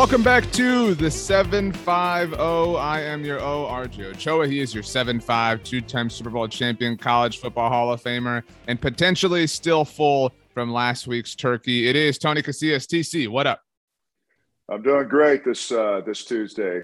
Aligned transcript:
Welcome 0.00 0.22
back 0.22 0.50
to 0.52 0.94
the 0.94 1.08
75O. 1.08 2.80
I 2.80 3.02
am 3.02 3.22
your 3.22 3.38
O, 3.38 3.66
RJ 3.66 4.06
Ochoa. 4.06 4.48
He 4.48 4.60
is 4.60 4.72
your 4.72 4.82
7'5, 4.82 5.62
two 5.62 5.82
time 5.82 6.08
Super 6.08 6.30
Bowl 6.30 6.48
champion, 6.48 6.96
college 6.96 7.36
football 7.36 7.68
Hall 7.68 7.92
of 7.92 8.02
Famer, 8.02 8.42
and 8.66 8.80
potentially 8.80 9.46
still 9.46 9.84
full 9.84 10.32
from 10.54 10.72
last 10.72 11.06
week's 11.06 11.34
turkey. 11.34 11.86
It 11.86 11.96
is 11.96 12.16
Tony 12.16 12.40
Casillas. 12.40 12.86
TC, 12.86 13.28
what 13.28 13.46
up? 13.46 13.60
I'm 14.70 14.80
doing 14.80 15.06
great 15.06 15.44
this 15.44 15.70
uh, 15.70 16.00
this 16.06 16.24
Tuesday. 16.24 16.80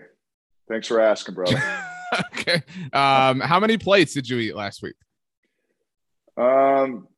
Thanks 0.68 0.86
for 0.86 1.00
asking, 1.00 1.36
brother. 1.36 1.62
okay. 2.34 2.62
Um, 2.92 3.40
how 3.40 3.58
many 3.58 3.78
plates 3.78 4.12
did 4.12 4.28
you 4.28 4.36
eat 4.40 4.54
last 4.54 4.82
week? 4.82 4.96
Um, 6.36 7.08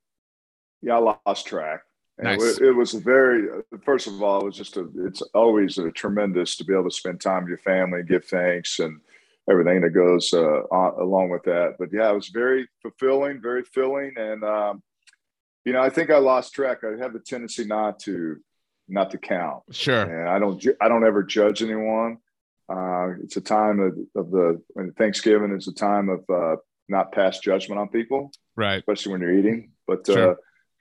yeah, 0.80 0.96
I 0.96 1.18
lost 1.26 1.48
track. 1.48 1.80
Nice. 2.20 2.42
It, 2.42 2.62
it, 2.68 2.72
was 2.72 2.94
a 2.94 3.00
very 3.00 3.48
first 3.84 4.06
of 4.08 4.22
all, 4.22 4.40
it 4.40 4.46
was 4.46 4.56
just 4.56 4.76
a. 4.76 4.88
It's 5.04 5.22
always 5.34 5.78
a 5.78 5.90
tremendous 5.92 6.56
to 6.56 6.64
be 6.64 6.72
able 6.72 6.90
to 6.90 6.90
spend 6.90 7.20
time 7.20 7.44
with 7.44 7.50
your 7.50 7.58
family, 7.58 8.00
and 8.00 8.08
give 8.08 8.24
thanks, 8.24 8.80
and 8.80 9.00
everything 9.48 9.80
that 9.82 9.90
goes 9.90 10.32
uh, 10.32 10.62
on, 10.72 11.00
along 11.00 11.30
with 11.30 11.44
that. 11.44 11.76
But 11.78 11.90
yeah, 11.92 12.10
it 12.10 12.14
was 12.14 12.28
very 12.28 12.68
fulfilling, 12.82 13.40
very 13.40 13.62
filling, 13.62 14.14
and 14.16 14.42
um, 14.42 14.82
you 15.64 15.72
know, 15.72 15.80
I 15.80 15.90
think 15.90 16.10
I 16.10 16.18
lost 16.18 16.54
track. 16.54 16.78
I 16.82 17.00
have 17.00 17.14
a 17.14 17.20
tendency 17.20 17.64
not 17.64 18.00
to 18.00 18.38
not 18.88 19.10
to 19.12 19.18
count. 19.18 19.62
Sure. 19.70 20.02
And 20.02 20.28
I 20.28 20.38
don't. 20.38 20.64
I 20.80 20.88
don't 20.88 21.06
ever 21.06 21.22
judge 21.22 21.62
anyone. 21.62 22.18
Uh, 22.68 23.14
it's 23.22 23.36
a 23.36 23.40
time 23.40 23.80
of, 23.80 23.96
of 24.14 24.30
the 24.30 24.60
Thanksgiving 24.98 25.56
is 25.56 25.68
a 25.68 25.72
time 25.72 26.08
of 26.08 26.24
uh, 26.28 26.56
not 26.88 27.12
pass 27.12 27.38
judgment 27.38 27.80
on 27.80 27.88
people, 27.88 28.32
right? 28.56 28.78
Especially 28.78 29.12
when 29.12 29.20
you're 29.20 29.38
eating. 29.38 29.70
But 29.86 30.06
sure. 30.06 30.38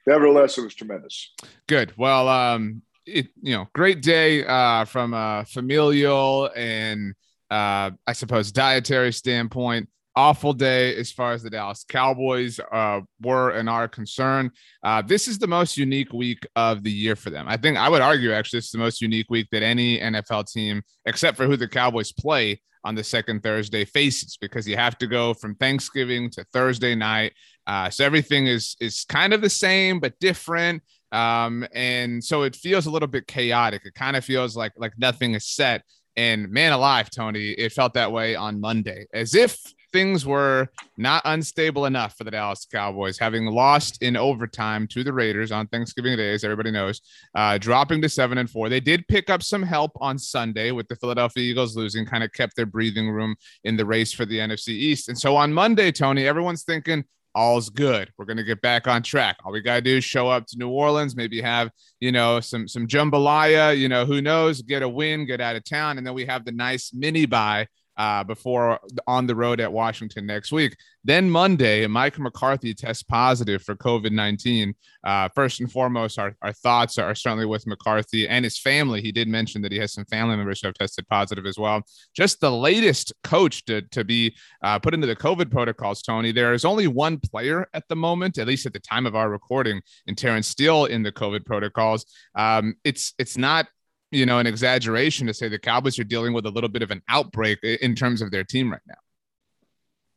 Uh, 0.07 0.11
nevertheless, 0.11 0.57
it 0.57 0.63
was 0.63 0.75
tremendous. 0.75 1.33
Good. 1.67 1.93
Well, 1.97 2.27
um, 2.27 2.81
it, 3.05 3.29
you 3.41 3.55
know, 3.55 3.67
great 3.73 4.01
day 4.01 4.45
uh, 4.45 4.85
from 4.85 5.13
a 5.13 5.45
familial 5.47 6.49
and 6.55 7.13
uh, 7.49 7.91
I 8.05 8.13
suppose 8.13 8.51
dietary 8.51 9.13
standpoint. 9.13 9.89
Awful 10.15 10.53
day 10.53 10.95
as 10.95 11.11
far 11.11 11.33
as 11.33 11.43
the 11.43 11.49
Dallas 11.51 11.85
Cowboys 11.87 12.59
uh, 12.71 13.01
were 13.21 13.51
and 13.51 13.69
are 13.69 13.87
concerned. 13.87 14.49
Uh, 14.83 15.03
this 15.03 15.27
is 15.27 15.37
the 15.37 15.45
most 15.45 15.77
unique 15.77 16.11
week 16.11 16.39
of 16.55 16.81
the 16.81 16.91
year 16.91 17.15
for 17.15 17.29
them. 17.29 17.47
I 17.47 17.55
think 17.55 17.77
I 17.77 17.87
would 17.87 18.01
argue 18.01 18.33
actually 18.33 18.59
it's 18.59 18.71
the 18.71 18.79
most 18.79 18.99
unique 18.99 19.27
week 19.29 19.47
that 19.51 19.61
any 19.61 19.99
NFL 19.99 20.51
team, 20.51 20.81
except 21.05 21.37
for 21.37 21.45
who 21.45 21.55
the 21.55 21.67
Cowboys 21.67 22.11
play 22.11 22.59
on 22.83 22.95
the 22.95 23.03
second 23.03 23.43
Thursday, 23.43 23.85
faces 23.85 24.37
because 24.41 24.67
you 24.67 24.75
have 24.75 24.97
to 24.97 25.05
go 25.05 25.35
from 25.35 25.53
Thanksgiving 25.53 26.31
to 26.31 26.43
Thursday 26.51 26.95
night 26.95 27.33
uh, 27.67 27.89
so 27.89 28.05
everything 28.05 28.47
is 28.47 28.75
is 28.79 29.05
kind 29.07 29.33
of 29.33 29.41
the 29.41 29.49
same 29.49 29.99
but 29.99 30.17
different. 30.19 30.81
Um, 31.11 31.65
and 31.73 32.23
so 32.23 32.43
it 32.43 32.55
feels 32.55 32.85
a 32.85 32.91
little 32.91 33.07
bit 33.07 33.27
chaotic. 33.27 33.85
It 33.85 33.93
kind 33.93 34.15
of 34.15 34.25
feels 34.25 34.55
like 34.55 34.73
like 34.77 34.93
nothing 34.97 35.35
is 35.35 35.45
set. 35.45 35.83
And 36.15 36.49
man 36.49 36.71
alive, 36.71 37.11
Tony, 37.11 37.51
it 37.51 37.73
felt 37.73 37.93
that 37.93 38.11
way 38.11 38.35
on 38.35 38.59
Monday, 38.59 39.05
as 39.13 39.35
if 39.35 39.55
things 39.93 40.25
were 40.25 40.67
not 40.97 41.21
unstable 41.25 41.85
enough 41.85 42.17
for 42.17 42.23
the 42.23 42.31
Dallas 42.31 42.65
Cowboys, 42.71 43.19
having 43.19 43.45
lost 43.45 44.01
in 44.01 44.17
overtime 44.17 44.87
to 44.87 45.03
the 45.03 45.13
Raiders 45.13 45.51
on 45.51 45.67
Thanksgiving 45.67 46.17
Day, 46.17 46.33
as 46.33 46.43
everybody 46.43 46.71
knows, 46.71 47.01
uh, 47.35 47.57
dropping 47.59 48.01
to 48.01 48.09
seven 48.09 48.39
and 48.39 48.49
four. 48.49 48.67
They 48.67 48.79
did 48.79 49.07
pick 49.07 49.29
up 49.29 49.43
some 49.43 49.61
help 49.61 49.91
on 50.01 50.17
Sunday 50.17 50.71
with 50.71 50.87
the 50.87 50.95
Philadelphia 50.95 51.43
Eagles 51.43 51.77
losing, 51.77 52.05
kind 52.05 52.23
of 52.23 52.33
kept 52.33 52.55
their 52.55 52.65
breathing 52.65 53.09
room 53.09 53.35
in 53.63 53.77
the 53.77 53.85
race 53.85 54.11
for 54.11 54.25
the 54.25 54.39
NFC 54.39 54.69
East. 54.69 55.09
And 55.09 55.17
so 55.17 55.35
on 55.35 55.53
Monday, 55.53 55.91
Tony, 55.91 56.25
everyone's 56.25 56.63
thinking, 56.63 57.03
all's 57.37 57.69
good. 57.69 58.11
We're 58.17 58.25
going 58.25 58.37
to 58.37 58.43
get 58.43 58.61
back 58.61 58.87
on 58.87 59.03
track. 59.03 59.37
All 59.45 59.51
we 59.51 59.61
got 59.61 59.75
to 59.75 59.81
do 59.81 59.97
is 59.97 60.03
show 60.03 60.27
up 60.27 60.47
to 60.47 60.57
New 60.57 60.69
Orleans, 60.69 61.15
maybe 61.15 61.39
have, 61.41 61.69
you 61.99 62.11
know, 62.11 62.39
some 62.39 62.67
some 62.67 62.87
jambalaya, 62.87 63.77
you 63.77 63.87
know, 63.87 64.05
who 64.05 64.21
knows, 64.21 64.61
get 64.61 64.81
a 64.81 64.89
win, 64.89 65.25
get 65.25 65.39
out 65.39 65.55
of 65.55 65.63
town 65.63 65.97
and 65.97 66.05
then 66.05 66.13
we 66.13 66.25
have 66.25 66.43
the 66.43 66.51
nice 66.51 66.91
mini 66.93 67.25
bye 67.25 67.67
uh, 67.97 68.23
before 68.23 68.79
on 69.07 69.27
the 69.27 69.35
road 69.35 69.59
at 69.59 69.71
Washington 69.71 70.25
next 70.25 70.51
week. 70.51 70.75
Then 71.03 71.29
Monday, 71.29 71.87
Mike 71.87 72.19
McCarthy 72.19 72.73
tests 72.73 73.03
positive 73.03 73.63
for 73.63 73.75
COVID 73.75 74.11
19. 74.11 74.75
Uh, 75.03 75.29
first 75.33 75.61
and 75.61 75.71
foremost, 75.71 76.19
our, 76.19 76.35
our 76.41 76.51
thoughts 76.51 76.97
are 76.97 77.15
certainly 77.15 77.45
with 77.45 77.65
McCarthy 77.65 78.27
and 78.27 78.43
his 78.43 78.59
family. 78.59 79.01
He 79.01 79.11
did 79.11 79.27
mention 79.27 79.61
that 79.61 79.71
he 79.71 79.77
has 79.79 79.93
some 79.93 80.05
family 80.05 80.35
members 80.35 80.61
who 80.61 80.67
have 80.67 80.75
tested 80.75 81.07
positive 81.07 81.45
as 81.45 81.57
well. 81.57 81.81
Just 82.13 82.41
the 82.41 82.51
latest 82.51 83.13
coach 83.23 83.63
to, 83.65 83.81
to 83.83 84.03
be 84.03 84.35
uh, 84.63 84.79
put 84.79 84.93
into 84.93 85.07
the 85.07 85.15
COVID 85.15 85.49
protocols, 85.49 86.01
Tony. 86.01 86.31
There 86.31 86.53
is 86.53 86.65
only 86.65 86.87
one 86.87 87.19
player 87.19 87.67
at 87.73 87.87
the 87.87 87.95
moment, 87.95 88.37
at 88.37 88.47
least 88.47 88.65
at 88.65 88.73
the 88.73 88.79
time 88.79 89.05
of 89.05 89.15
our 89.15 89.29
recording, 89.29 89.81
and 90.07 90.17
Terence 90.17 90.47
Steele 90.47 90.85
in 90.85 91.03
the 91.03 91.11
COVID 91.11 91.45
protocols. 91.45 92.05
Um, 92.35 92.75
it's 92.83 93.13
it's 93.17 93.37
not 93.37 93.67
you 94.11 94.25
know, 94.25 94.39
an 94.39 94.47
exaggeration 94.47 95.27
to 95.27 95.33
say 95.33 95.49
the 95.49 95.59
Cowboys 95.59 95.99
are 95.99 96.03
dealing 96.03 96.33
with 96.33 96.45
a 96.45 96.49
little 96.49 96.69
bit 96.69 96.81
of 96.81 96.91
an 96.91 97.01
outbreak 97.09 97.59
in 97.63 97.95
terms 97.95 98.21
of 98.21 98.31
their 98.31 98.43
team 98.43 98.71
right 98.71 98.81
now. 98.87 98.95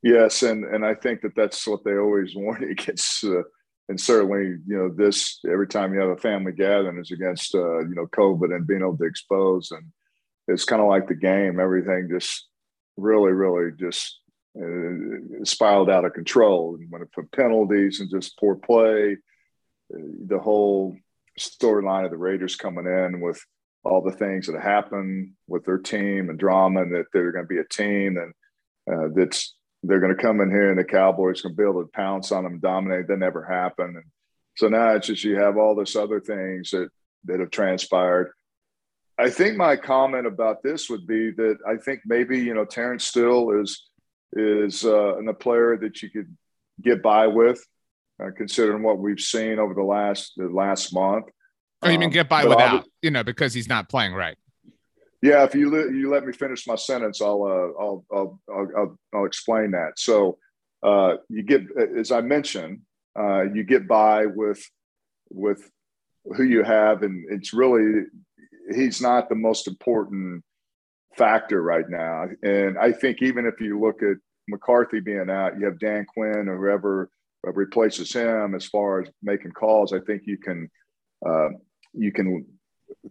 Yes, 0.03 0.43
and 0.43 0.65
and 0.65 0.85
I 0.85 0.95
think 0.95 1.21
that 1.23 1.35
that's 1.35 1.67
what 1.67 1.85
they 1.85 1.97
always 1.97 2.35
warn 2.37 2.65
against. 2.65 3.25
Uh, 3.25 3.43
and 3.89 4.01
certainly, 4.01 4.57
you 4.67 4.77
know, 4.79 4.89
this 4.89 5.41
every 5.51 5.67
time 5.67 5.93
you 5.93 6.01
have 6.01 6.11
a 6.11 6.17
family 6.17 6.53
gathering 6.53 7.01
is 7.01 7.11
against 7.11 7.55
uh, 7.55 7.81
you 7.81 7.95
know 7.95 8.07
COVID 8.07 8.55
and 8.55 8.67
being 8.67 8.81
able 8.83 8.97
to 8.97 9.05
expose, 9.05 9.73
and 9.73 9.85
it's 10.49 10.65
kind 10.65 10.81
of 10.81 10.89
like 10.89 11.09
the 11.09 11.15
game. 11.15 11.59
Everything 11.61 12.09
just 12.11 12.47
really, 12.97 13.33
really 13.33 13.73
just 13.79 14.21
uh, 14.61 15.45
spiraled 15.45 15.91
out 15.91 16.05
of 16.05 16.13
control. 16.13 16.77
And 16.77 17.03
it 17.03 17.13
put 17.13 17.33
penalties 17.33 18.01
and 18.01 18.11
just 18.11 18.39
poor 18.39 18.57
play, 18.57 19.17
uh, 19.95 19.99
the 20.27 20.39
whole 20.39 20.97
storyline 21.39 22.05
of 22.05 22.11
the 22.11 22.17
Raiders 22.17 22.57
coming 22.57 22.87
in 22.87 23.21
with 23.21 23.45
all 23.85 24.03
the 24.03 24.13
things 24.13 24.47
that 24.47 24.61
happen 24.61 25.37
with 25.47 25.65
their 25.65 25.79
team 25.79 26.29
and 26.29 26.39
drama, 26.39 26.83
and 26.83 26.95
that 26.95 27.07
they're 27.13 27.33
going 27.33 27.45
to 27.45 27.49
be 27.49 27.59
a 27.59 27.65
team 27.65 28.17
and 28.19 28.33
uh, 28.91 29.09
that's 29.15 29.55
they're 29.83 30.01
going 30.01 30.15
to 30.15 30.23
come 30.23 30.41
in 30.41 30.51
here 30.51 30.71
and 30.71 30.79
the 30.79 30.85
Cowboys 30.85 31.43
be 31.43 31.63
able 31.63 31.83
to 31.83 31.91
pounce 31.93 32.33
on 32.33 32.45
them, 32.45 32.61
dominate. 32.61 33.09
That 33.09 33.19
never 33.19 33.45
happened, 33.45 33.97
and 33.97 34.05
so 34.57 34.69
now 34.69 34.91
it's 34.91 35.07
just 35.07 35.25
you 35.25 35.37
have 35.37 35.57
all 35.57 35.75
this 35.75 35.97
other 35.97 36.21
things 36.21 36.71
that 36.71 36.89
that 37.25 37.41
have 37.41 37.51
transpired. 37.51 38.33
I 39.19 39.31
think 39.31 39.57
my 39.57 39.77
comment 39.77 40.27
about 40.27 40.63
this 40.63 40.89
would 40.89 41.07
be 41.07 41.31
that 41.33 41.59
I 41.67 41.77
think 41.77 42.01
maybe 42.05 42.39
you 42.39 42.55
know 42.55 42.65
Terence 42.65 43.05
Steele 43.05 43.61
is 43.61 43.89
is 44.33 44.85
uh, 44.85 45.17
a 45.17 45.35
player 45.35 45.77
that 45.79 46.03
you 46.03 46.11
could 46.11 46.35
get 46.81 47.03
by 47.03 47.27
with, 47.27 47.65
uh, 48.23 48.31
considering 48.37 48.83
what 48.83 48.99
we've 48.99 49.21
seen 49.21 49.59
over 49.59 49.75
the 49.75 49.83
last 49.83 50.33
the 50.37 50.49
last 50.49 50.93
month. 50.95 51.27
Oh, 51.83 51.89
you 51.89 51.99
mean 51.99 52.09
um, 52.09 52.13
get 52.13 52.29
by 52.29 52.45
without, 52.45 52.85
you 53.03 53.11
know, 53.11 53.25
because 53.25 53.55
he's 53.55 53.69
not 53.69 53.89
playing 53.89 54.13
right? 54.13 54.37
Yeah, 55.23 55.45
if 55.45 55.55
you 55.55 55.71
let 55.71 55.95
you 55.95 56.11
let 56.11 56.25
me 56.25 56.33
finish 56.33 56.67
my 56.67 56.77
sentence, 56.77 57.21
I'll 57.21 57.43
uh, 57.43 57.83
I'll, 57.83 58.05
I'll, 58.13 58.41
I'll 58.77 58.99
I'll 59.15 59.25
explain 59.27 59.73
that. 59.73 59.93
So 59.99 60.39
uh, 60.83 61.17
you 61.29 61.43
get, 61.43 61.63
as 61.99 62.11
I 62.11 62.23
mentioned, 62.23 62.81
uh, 63.19 63.43
you 63.43 63.65
get 63.65 63.87
by 63.87 64.27
with 64.27 64.63
with 65.31 65.71
who 66.37 66.45
you 66.45 66.63
have, 66.63 67.03
and 67.03 67.27
it's 67.31 67.53
really 67.53 68.05
he's 68.75 69.01
not 69.01 69.29
the 69.29 69.35
most 69.35 69.69
important 69.69 70.43
factor 71.17 71.63
right 71.63 71.89
now. 71.89 72.27
And 72.43 72.79
I 72.79 72.93
think 72.93 73.21
even 73.21 73.47
if 73.47 73.61
you 73.61 73.79
look 73.79 74.03
at 74.03 74.17
McCarthy 74.49 75.01
being 75.01 75.29
out, 75.31 75.59
you 75.59 75.67
have 75.67 75.79
Dan 75.79 76.07
Quinn 76.07 76.49
or 76.49 76.57
whoever 76.57 77.11
replaces 77.43 78.13
him 78.13 78.55
as 78.55 78.67
far 78.67 79.03
as 79.03 79.09
making 79.23 79.53
calls. 79.53 79.93
I 79.93 80.01
think 80.01 80.23
you 80.27 80.39
can 80.39 80.71
uh, 81.27 81.49
you 81.93 82.13
can 82.13 82.47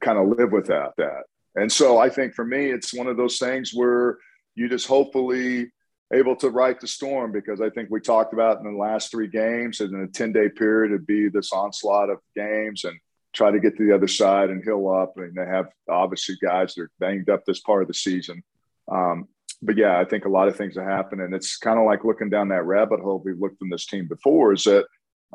kind 0.01 0.17
of 0.17 0.37
live 0.37 0.51
without 0.51 0.95
that. 0.97 1.23
And 1.55 1.71
so 1.71 1.97
I 1.97 2.09
think 2.09 2.33
for 2.33 2.45
me, 2.45 2.71
it's 2.71 2.93
one 2.93 3.07
of 3.07 3.17
those 3.17 3.37
things 3.37 3.71
where 3.73 4.17
you 4.55 4.69
just 4.69 4.87
hopefully 4.87 5.71
able 6.13 6.35
to 6.37 6.49
right 6.49 6.79
the 6.79 6.87
storm 6.87 7.31
because 7.31 7.61
I 7.61 7.69
think 7.69 7.89
we 7.89 7.99
talked 7.99 8.33
about 8.33 8.59
in 8.59 8.63
the 8.63 8.77
last 8.77 9.11
three 9.11 9.27
games 9.27 9.79
and 9.79 9.93
in 9.93 10.01
a 10.01 10.07
10 10.07 10.31
day 10.31 10.49
period, 10.49 10.91
it'd 10.91 11.07
be 11.07 11.29
this 11.29 11.51
onslaught 11.51 12.09
of 12.09 12.19
games 12.35 12.83
and 12.83 12.97
try 13.33 13.51
to 13.51 13.59
get 13.59 13.77
to 13.77 13.85
the 13.85 13.93
other 13.93 14.07
side 14.07 14.49
and 14.49 14.63
heal 14.63 14.89
up. 14.89 15.13
I 15.17 15.23
And 15.23 15.35
they 15.35 15.45
have 15.45 15.67
obviously 15.87 16.35
guys 16.41 16.73
that 16.75 16.83
are 16.83 16.91
banged 16.99 17.29
up 17.29 17.45
this 17.45 17.59
part 17.59 17.83
of 17.83 17.87
the 17.87 17.93
season. 17.93 18.43
Um, 18.91 19.27
but 19.61 19.77
yeah, 19.77 19.99
I 19.99 20.05
think 20.05 20.25
a 20.25 20.29
lot 20.29 20.47
of 20.47 20.55
things 20.55 20.77
have 20.77 20.85
happened. 20.85 21.21
And 21.21 21.33
it's 21.33 21.57
kind 21.57 21.77
of 21.77 21.85
like 21.85 22.03
looking 22.03 22.29
down 22.29 22.47
that 22.49 22.65
rabbit 22.65 23.01
hole 23.01 23.21
we've 23.23 23.39
looked 23.39 23.61
in 23.61 23.69
this 23.69 23.85
team 23.85 24.07
before 24.07 24.53
is 24.53 24.63
that 24.63 24.85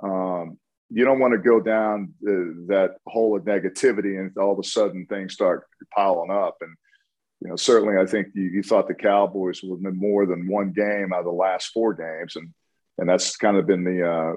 um, 0.02 0.58
you 0.90 1.04
don't 1.04 1.18
want 1.18 1.32
to 1.32 1.38
go 1.38 1.60
down 1.60 2.12
that 2.22 2.96
hole 3.06 3.36
of 3.36 3.44
negativity 3.44 4.20
and 4.20 4.36
all 4.36 4.52
of 4.52 4.58
a 4.58 4.64
sudden 4.64 5.06
things 5.06 5.32
start 5.32 5.66
piling 5.94 6.30
up. 6.30 6.56
And 6.60 6.74
you 7.40 7.48
know, 7.48 7.56
certainly 7.56 8.00
I 8.00 8.06
think 8.06 8.28
you, 8.34 8.44
you 8.44 8.62
thought 8.62 8.88
the 8.88 8.94
Cowboys 8.94 9.62
would 9.62 9.82
win 9.82 9.98
more 9.98 10.26
than 10.26 10.48
one 10.48 10.72
game 10.72 11.12
out 11.12 11.20
of 11.20 11.24
the 11.26 11.30
last 11.30 11.66
four 11.68 11.94
games, 11.94 12.36
and 12.36 12.50
and 12.98 13.08
that's 13.08 13.36
kind 13.36 13.56
of 13.56 13.66
been 13.66 13.84
the 13.84 14.08
uh, 14.08 14.32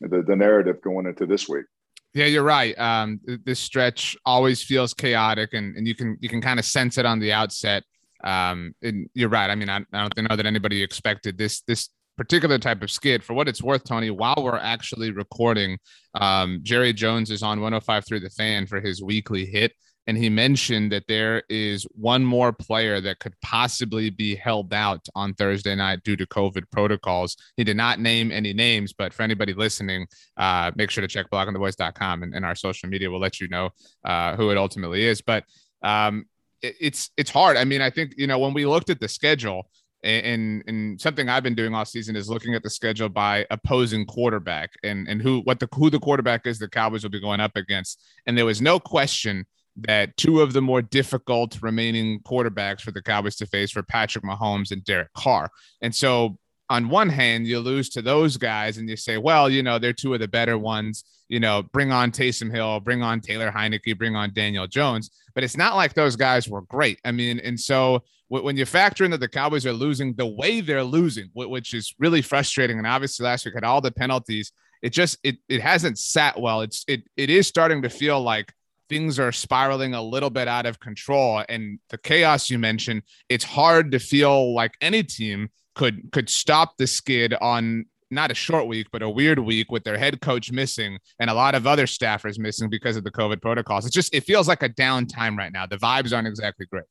the, 0.00 0.22
the 0.22 0.36
narrative 0.36 0.80
going 0.82 1.06
into 1.06 1.26
this 1.26 1.48
week. 1.48 1.66
Yeah, 2.14 2.24
you're 2.24 2.42
right. 2.42 2.76
Um, 2.78 3.20
this 3.44 3.60
stretch 3.60 4.16
always 4.24 4.62
feels 4.62 4.94
chaotic, 4.94 5.50
and, 5.52 5.76
and 5.76 5.86
you 5.86 5.94
can 5.94 6.16
you 6.20 6.28
can 6.28 6.40
kind 6.40 6.58
of 6.58 6.64
sense 6.64 6.98
it 6.98 7.06
on 7.06 7.20
the 7.20 7.32
outset. 7.32 7.84
Um, 8.24 8.74
and 8.82 9.08
you're 9.14 9.28
right. 9.28 9.50
I 9.50 9.54
mean, 9.54 9.68
I, 9.68 9.76
I 9.92 10.08
don't 10.08 10.28
know 10.28 10.34
that 10.34 10.46
anybody 10.46 10.82
expected 10.82 11.38
this 11.38 11.60
this 11.60 11.90
particular 12.18 12.58
type 12.58 12.82
of 12.82 12.90
skid. 12.90 13.24
For 13.24 13.32
what 13.32 13.48
it's 13.48 13.62
worth, 13.62 13.84
Tony, 13.84 14.10
while 14.10 14.36
we're 14.38 14.58
actually 14.58 15.10
recording, 15.10 15.78
um, 16.14 16.60
Jerry 16.62 16.92
Jones 16.92 17.30
is 17.30 17.42
on 17.42 17.60
105.3 17.60 18.20
The 18.20 18.30
Fan 18.30 18.66
for 18.66 18.80
his 18.80 19.02
weekly 19.02 19.46
hit 19.46 19.72
and 20.08 20.16
he 20.16 20.30
mentioned 20.30 20.90
that 20.90 21.06
there 21.06 21.42
is 21.50 21.86
one 21.92 22.24
more 22.24 22.50
player 22.50 22.98
that 22.98 23.18
could 23.18 23.34
possibly 23.42 24.08
be 24.08 24.34
held 24.34 24.72
out 24.72 25.06
on 25.14 25.34
Thursday 25.34 25.74
night 25.74 26.02
due 26.02 26.16
to 26.16 26.26
COVID 26.26 26.64
protocols. 26.72 27.36
He 27.58 27.62
did 27.62 27.76
not 27.76 28.00
name 28.00 28.32
any 28.32 28.54
names, 28.54 28.94
but 28.94 29.12
for 29.12 29.22
anybody 29.22 29.52
listening, 29.52 30.06
uh, 30.38 30.72
make 30.76 30.90
sure 30.90 31.02
to 31.02 31.08
check 31.08 31.26
bloggingtheboys.com 31.30 32.22
and, 32.22 32.34
and 32.34 32.42
our 32.42 32.54
social 32.54 32.88
media 32.88 33.10
will 33.10 33.20
let 33.20 33.38
you 33.38 33.48
know 33.48 33.68
uh, 34.02 34.34
who 34.34 34.48
it 34.48 34.56
ultimately 34.56 35.04
is. 35.04 35.20
But 35.20 35.44
um, 35.82 36.24
it, 36.62 36.74
it's 36.80 37.10
it's 37.18 37.30
hard. 37.30 37.58
I 37.58 37.64
mean, 37.64 37.82
I 37.82 37.90
think 37.90 38.14
you 38.16 38.26
know 38.26 38.38
when 38.38 38.54
we 38.54 38.64
looked 38.64 38.88
at 38.88 39.00
the 39.00 39.08
schedule. 39.08 39.68
And, 40.04 40.62
and 40.68 41.00
something 41.00 41.28
I've 41.28 41.42
been 41.42 41.56
doing 41.56 41.74
all 41.74 41.84
season 41.84 42.14
is 42.14 42.28
looking 42.30 42.54
at 42.54 42.62
the 42.62 42.70
schedule 42.70 43.08
by 43.08 43.46
opposing 43.50 44.06
quarterback 44.06 44.70
and 44.84 45.08
and 45.08 45.20
who 45.20 45.40
what 45.40 45.58
the 45.58 45.68
who 45.74 45.90
the 45.90 45.98
quarterback 45.98 46.46
is 46.46 46.60
the 46.60 46.68
Cowboys 46.68 47.02
will 47.02 47.10
be 47.10 47.20
going 47.20 47.40
up 47.40 47.56
against. 47.56 48.00
And 48.26 48.38
there 48.38 48.46
was 48.46 48.62
no 48.62 48.78
question 48.78 49.44
that 49.80 50.16
two 50.16 50.40
of 50.40 50.52
the 50.52 50.60
more 50.60 50.82
difficult 50.82 51.58
remaining 51.62 52.20
quarterbacks 52.20 52.80
for 52.80 52.90
the 52.90 53.02
Cowboys 53.02 53.36
to 53.36 53.46
face 53.46 53.74
were 53.74 53.82
Patrick 53.82 54.24
Mahomes 54.24 54.70
and 54.70 54.84
Derek 54.84 55.12
Carr. 55.14 55.50
And 55.82 55.94
so 55.94 56.38
on 56.70 56.88
one 56.88 57.08
hand, 57.08 57.46
you 57.46 57.60
lose 57.60 57.88
to 57.90 58.02
those 58.02 58.36
guys 58.36 58.76
and 58.76 58.88
you 58.88 58.96
say, 58.96 59.16
well, 59.16 59.48
you 59.48 59.62
know, 59.62 59.78
they're 59.78 59.92
two 59.92 60.14
of 60.14 60.20
the 60.20 60.28
better 60.28 60.58
ones. 60.58 61.04
You 61.28 61.40
know, 61.40 61.62
bring 61.62 61.92
on 61.92 62.10
Taysom 62.10 62.50
Hill, 62.50 62.80
bring 62.80 63.02
on 63.02 63.20
Taylor 63.20 63.50
Heinicke, 63.50 63.96
bring 63.96 64.16
on 64.16 64.32
Daniel 64.32 64.66
Jones. 64.66 65.10
But 65.34 65.44
it's 65.44 65.56
not 65.56 65.76
like 65.76 65.94
those 65.94 66.16
guys 66.16 66.48
were 66.48 66.62
great. 66.62 66.98
I 67.04 67.12
mean, 67.12 67.38
and 67.40 67.58
so 67.58 68.02
when 68.28 68.56
you 68.56 68.66
factor 68.66 69.04
in 69.04 69.10
that 69.12 69.20
the 69.20 69.28
Cowboys 69.28 69.64
are 69.64 69.72
losing 69.72 70.14
the 70.14 70.26
way 70.26 70.60
they're 70.60 70.84
losing, 70.84 71.30
which 71.34 71.74
is 71.74 71.94
really 71.98 72.22
frustrating, 72.22 72.78
and 72.78 72.86
obviously 72.86 73.24
last 73.24 73.44
week 73.44 73.54
had 73.54 73.64
all 73.64 73.80
the 73.80 73.90
penalties, 73.90 74.52
it 74.82 74.90
just 74.90 75.18
it 75.22 75.36
it 75.48 75.60
hasn't 75.60 75.98
sat 75.98 76.38
well. 76.38 76.60
It's 76.60 76.84
it 76.86 77.02
it 77.16 77.30
is 77.30 77.46
starting 77.46 77.82
to 77.82 77.88
feel 77.88 78.20
like 78.20 78.52
things 78.88 79.18
are 79.18 79.32
spiraling 79.32 79.94
a 79.94 80.02
little 80.02 80.30
bit 80.30 80.48
out 80.48 80.66
of 80.66 80.80
control 80.80 81.42
and 81.48 81.78
the 81.90 81.98
chaos 81.98 82.48
you 82.48 82.58
mentioned 82.58 83.02
it's 83.28 83.44
hard 83.44 83.92
to 83.92 83.98
feel 83.98 84.54
like 84.54 84.72
any 84.80 85.02
team 85.02 85.50
could 85.74 86.10
could 86.10 86.28
stop 86.30 86.76
the 86.78 86.86
skid 86.86 87.34
on 87.40 87.84
not 88.10 88.30
a 88.30 88.34
short 88.34 88.66
week 88.66 88.86
but 88.90 89.02
a 89.02 89.08
weird 89.08 89.38
week 89.38 89.70
with 89.70 89.84
their 89.84 89.98
head 89.98 90.20
coach 90.20 90.50
missing 90.50 90.98
and 91.20 91.28
a 91.28 91.34
lot 91.34 91.54
of 91.54 91.66
other 91.66 91.84
staffers 91.84 92.38
missing 92.38 92.70
because 92.70 92.96
of 92.96 93.04
the 93.04 93.10
covid 93.10 93.42
protocols. 93.42 93.84
It's 93.84 93.94
just 93.94 94.14
it 94.14 94.24
feels 94.24 94.48
like 94.48 94.62
a 94.62 94.68
downtime 94.68 95.36
right 95.36 95.52
now. 95.52 95.66
The 95.66 95.76
vibes 95.76 96.14
aren't 96.14 96.28
exactly 96.28 96.66
great 96.66 96.84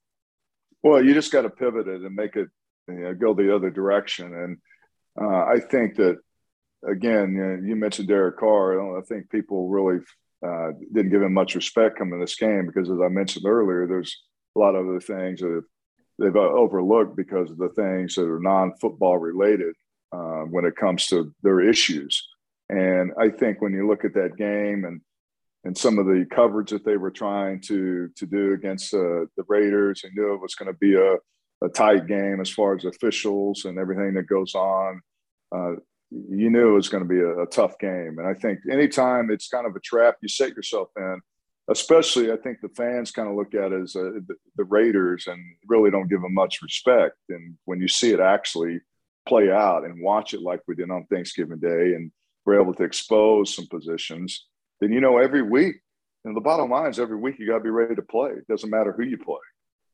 well 0.84 1.04
you 1.04 1.14
just 1.14 1.32
got 1.32 1.42
to 1.42 1.50
pivot 1.50 1.88
it 1.88 2.02
and 2.02 2.16
make 2.16 2.36
it 2.36 2.48
you 2.88 2.96
know, 2.96 3.14
go 3.14 3.34
the 3.34 3.54
other 3.54 3.70
direction 3.70 4.34
and 4.34 4.58
uh, 5.22 5.46
i 5.46 5.60
think 5.60 5.96
that 5.96 6.18
again 6.88 7.34
you, 7.34 7.44
know, 7.44 7.68
you 7.68 7.76
mentioned 7.76 8.08
derek 8.08 8.38
carr 8.38 8.98
i 8.98 9.02
think 9.02 9.30
people 9.30 9.70
really 9.70 10.00
uh, 10.46 10.72
didn't 10.94 11.12
give 11.12 11.22
him 11.22 11.34
much 11.34 11.56
respect 11.56 11.98
coming 11.98 12.20
this 12.20 12.36
game 12.36 12.68
because, 12.68 12.90
as 12.90 13.00
I 13.04 13.08
mentioned 13.10 13.46
earlier, 13.46 13.88
there's 13.88 14.16
a 14.56 14.60
lot 14.60 14.76
of 14.76 14.88
other 14.88 15.00
things 15.00 15.42
that 15.42 15.64
they've 16.20 16.36
uh, 16.36 16.40
overlooked 16.40 17.16
because 17.16 17.50
of 17.50 17.58
the 17.58 17.70
things 17.70 18.16
that 18.16 18.30
are 18.30 18.40
non-football 18.40 19.18
related 19.18 19.76
uh, 20.12 20.44
when 20.44 20.66
it 20.66 20.76
comes 20.76 21.08
to 21.08 21.34
their 21.42 21.62
issues. 21.62 22.28
And 22.70 23.14
I 23.20 23.30
think 23.30 23.62
when 23.62 23.74
you 23.74 23.88
look 23.88 24.06
at 24.06 24.14
that 24.14 24.38
game 24.38 24.86
and 24.86 25.02
and 25.64 25.78
some 25.78 26.00
of 26.00 26.06
the 26.06 26.26
coverage 26.30 26.70
that 26.72 26.86
they 26.86 26.98
were 26.98 27.12
trying 27.12 27.62
to 27.62 28.10
to 28.16 28.26
do 28.26 28.54
against 28.54 28.94
uh, 28.94 29.26
the 29.36 29.44
Raiders, 29.48 30.04
and 30.04 30.14
knew 30.16 30.34
it 30.34 30.42
was 30.42 30.56
going 30.56 30.72
to 30.72 30.78
be 30.78 30.96
a, 30.96 31.16
a 31.66 31.70
tight 31.70 32.08
game 32.08 32.40
as 32.40 32.50
far 32.50 32.76
as 32.76 32.86
officials 32.86 33.66
and 33.66 33.78
everything 33.78 34.14
that 34.14 34.28
goes 34.28 34.56
on. 34.56 35.02
Uh, 35.54 35.74
you 36.10 36.50
knew 36.50 36.70
it 36.70 36.74
was 36.74 36.90
going 36.90 37.04
to 37.04 37.10
be 37.10 37.20
a, 37.20 37.42
a, 37.42 37.46
tough 37.48 37.78
game. 37.80 38.18
And 38.18 38.28
I 38.28 38.34
think 38.34 38.60
anytime 38.72 39.30
it's 39.30 39.50
kind 39.50 39.68
of 39.68 39.76
a 39.76 39.80
trap 39.82 40.16
you 40.22 40.30
set 40.30 40.56
yourself 40.56 40.90
in, 40.96 41.22
especially 41.70 42.32
I 42.32 42.38
think 42.38 42.60
the 42.62 42.70
fans 42.70 43.12
kind 43.12 43.28
of 43.28 43.36
look 43.36 43.54
at 43.54 43.74
it 43.74 43.82
as 43.82 43.96
a, 43.96 44.22
the, 44.26 44.36
the, 44.56 44.64
Raiders 44.64 45.28
and 45.28 45.40
really 45.68 45.92
don't 45.92 46.08
give 46.08 46.22
them 46.22 46.34
much 46.34 46.62
respect. 46.62 47.18
And 47.30 47.58
when 47.66 47.82
you 47.82 47.88
see 47.88 48.12
it 48.12 48.20
actually 48.20 48.80
play 49.28 49.52
out 49.52 49.84
and 49.84 50.02
watch 50.02 50.34
it 50.34 50.42
like 50.42 50.62
we 50.68 50.76
did 50.76 50.90
on 50.90 51.06
Thanksgiving 51.06 51.60
Day 51.60 51.94
and 51.96 52.12
we're 52.46 52.62
able 52.62 52.74
to 52.76 52.84
expose 52.84 53.54
some 53.54 53.68
positions, 53.68 54.46
then 54.80 54.92
you 54.92 55.02
know 55.02 55.18
every 55.18 55.42
week, 55.42 55.76
and 56.26 56.36
the 56.36 56.42
bottom 56.42 56.70
line 56.70 56.90
is 56.90 57.00
every 57.00 57.18
week 57.18 57.36
you 57.40 57.48
got 57.48 57.58
to 57.58 57.64
be 57.64 57.70
ready 57.70 57.96
to 57.96 58.02
play. 58.02 58.32
It 58.32 58.48
doesn't 58.48 58.70
matter 58.70 58.92
who 58.92 59.04
you 59.04 59.18
play. 59.18 59.38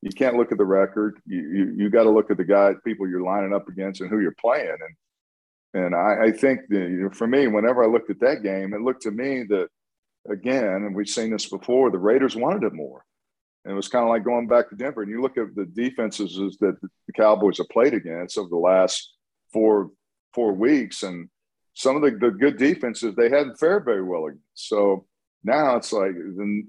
You 0.01 0.11
can't 0.11 0.35
look 0.35 0.51
at 0.51 0.57
the 0.57 0.65
record. 0.65 1.19
You 1.25 1.41
you, 1.41 1.73
you 1.77 1.89
got 1.89 2.03
to 2.03 2.09
look 2.09 2.31
at 2.31 2.37
the 2.37 2.43
guy, 2.43 2.73
people 2.83 3.07
you're 3.07 3.21
lining 3.21 3.53
up 3.53 3.67
against, 3.67 4.01
and 4.01 4.09
who 4.09 4.19
you're 4.19 4.35
playing. 4.39 4.69
And 4.69 4.95
and 5.85 5.95
I, 5.95 6.25
I 6.25 6.31
think 6.31 6.61
that, 6.69 6.77
you 6.77 7.03
know, 7.03 7.09
for 7.09 7.25
me, 7.25 7.47
whenever 7.47 7.83
I 7.83 7.87
looked 7.87 8.11
at 8.11 8.19
that 8.19 8.43
game, 8.43 8.73
it 8.73 8.81
looked 8.81 9.03
to 9.03 9.11
me 9.11 9.43
that, 9.49 9.69
again, 10.29 10.65
and 10.65 10.95
we've 10.95 11.09
seen 11.09 11.31
this 11.31 11.49
before, 11.49 11.89
the 11.89 11.97
Raiders 11.97 12.35
wanted 12.35 12.63
it 12.63 12.73
more. 12.73 13.03
And 13.65 13.73
it 13.73 13.75
was 13.75 13.87
kind 13.87 14.03
of 14.03 14.09
like 14.09 14.23
going 14.23 14.47
back 14.47 14.69
to 14.69 14.75
Denver. 14.75 15.01
And 15.01 15.09
you 15.09 15.21
look 15.21 15.37
at 15.37 15.55
the 15.55 15.65
defenses 15.65 16.35
that 16.59 16.79
the 16.81 17.13
Cowboys 17.13 17.57
have 17.57 17.69
played 17.69 17.93
against 17.93 18.37
over 18.37 18.49
the 18.49 18.57
last 18.57 19.13
four 19.51 19.89
four 20.33 20.53
weeks, 20.53 21.03
and 21.03 21.29
some 21.73 21.95
of 21.95 22.01
the, 22.01 22.11
the 22.11 22.31
good 22.31 22.57
defenses 22.57 23.15
they 23.15 23.29
hadn't 23.29 23.59
fared 23.59 23.85
very 23.85 24.03
well 24.03 24.25
against. 24.25 24.43
So 24.53 25.05
now 25.43 25.75
it's 25.75 25.91
like 25.91 26.11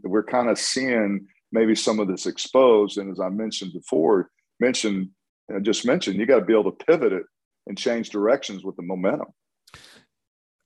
we're 0.02 0.25
kind 0.25 0.49
of 0.49 0.59
seeing 0.59 1.26
maybe 1.52 1.75
some 1.75 2.00
of 2.00 2.09
this 2.09 2.26
exposed. 2.26 2.99
And 2.99 3.11
as 3.11 3.21
I 3.21 3.28
mentioned 3.28 3.73
before, 3.73 4.31
mentioned 4.61 5.11
I 5.55 5.59
just 5.61 5.85
mentioned, 5.85 6.19
you 6.19 6.26
got 6.26 6.40
to 6.40 6.45
be 6.45 6.52
able 6.52 6.73
to 6.73 6.85
pivot 6.85 7.12
it 7.12 7.25
and 7.67 7.76
change 7.76 8.11
directions 8.11 8.64
with 8.64 8.76
the 8.76 8.83
momentum. 8.83 9.28